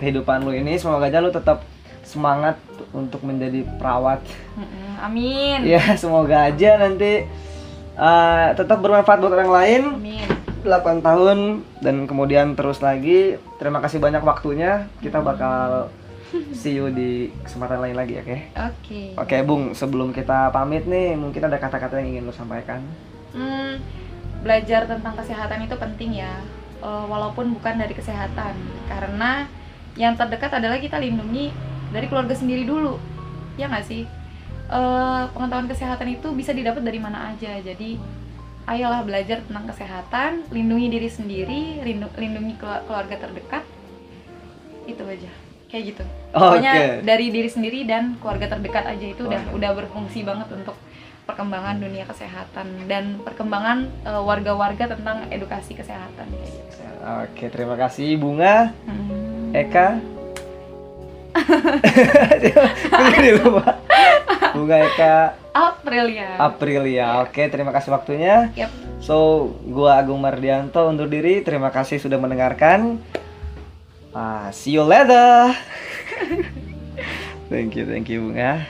[0.00, 0.80] kehidupan lu ini.
[0.80, 1.60] Semoga aja lu tetap
[2.02, 2.56] semangat
[2.96, 4.24] untuk menjadi perawat.
[5.00, 5.68] Amin.
[5.68, 7.28] Ya semoga aja nanti
[7.96, 9.82] eh, tetap bermanfaat buat orang lain.
[10.00, 10.28] Amin.
[10.66, 13.38] 8 tahun dan kemudian terus lagi.
[13.62, 14.90] Terima kasih banyak waktunya.
[14.98, 15.94] Kita bakal
[16.58, 18.36] see you di kesempatan lain lagi, oke?
[18.50, 19.02] Oke.
[19.14, 22.82] Oke, Bung, sebelum kita pamit nih, mungkin ada kata-kata yang ingin lu sampaikan.
[23.30, 23.78] Hmm,
[24.40, 26.32] belajar tentang kesehatan itu penting ya,
[26.82, 28.54] eh, walaupun bukan dari kesehatan,
[28.88, 29.46] karena
[29.96, 31.52] yang terdekat adalah kita lindungi
[31.92, 33.00] dari keluarga sendiri dulu,
[33.56, 34.04] ya nggak sih?
[34.66, 37.96] Eh, pengetahuan kesehatan itu bisa didapat dari mana aja, jadi
[38.66, 43.62] ayolah belajar tentang kesehatan, lindungi diri sendiri, lindu- lindungi kelu- keluarga terdekat,
[44.90, 45.30] itu aja,
[45.70, 46.04] kayak gitu.
[46.34, 46.86] Pokoknya Oke.
[47.06, 50.74] dari diri sendiri dan keluarga terdekat aja itu udah udah berfungsi banget untuk
[51.26, 56.62] perkembangan dunia kesehatan dan perkembangan eh, warga-warga tentang edukasi kesehatan gitu.
[57.06, 59.54] Oke, terima kasih Bunga, Hmm.
[59.54, 60.00] Eka.
[63.36, 63.76] Lupa.
[64.56, 65.14] Bunga Eka
[65.56, 66.36] Aprilia.
[66.36, 67.06] Aprilia.
[67.24, 68.52] Oke, terima kasih waktunya.
[68.52, 68.68] Yap.
[69.00, 71.40] So, gua Agung Mardianto undur diri.
[71.40, 73.00] Terima kasih sudah mendengarkan.
[74.12, 75.56] Ah, see you later.
[77.52, 78.68] thank you, thank you, Bunga.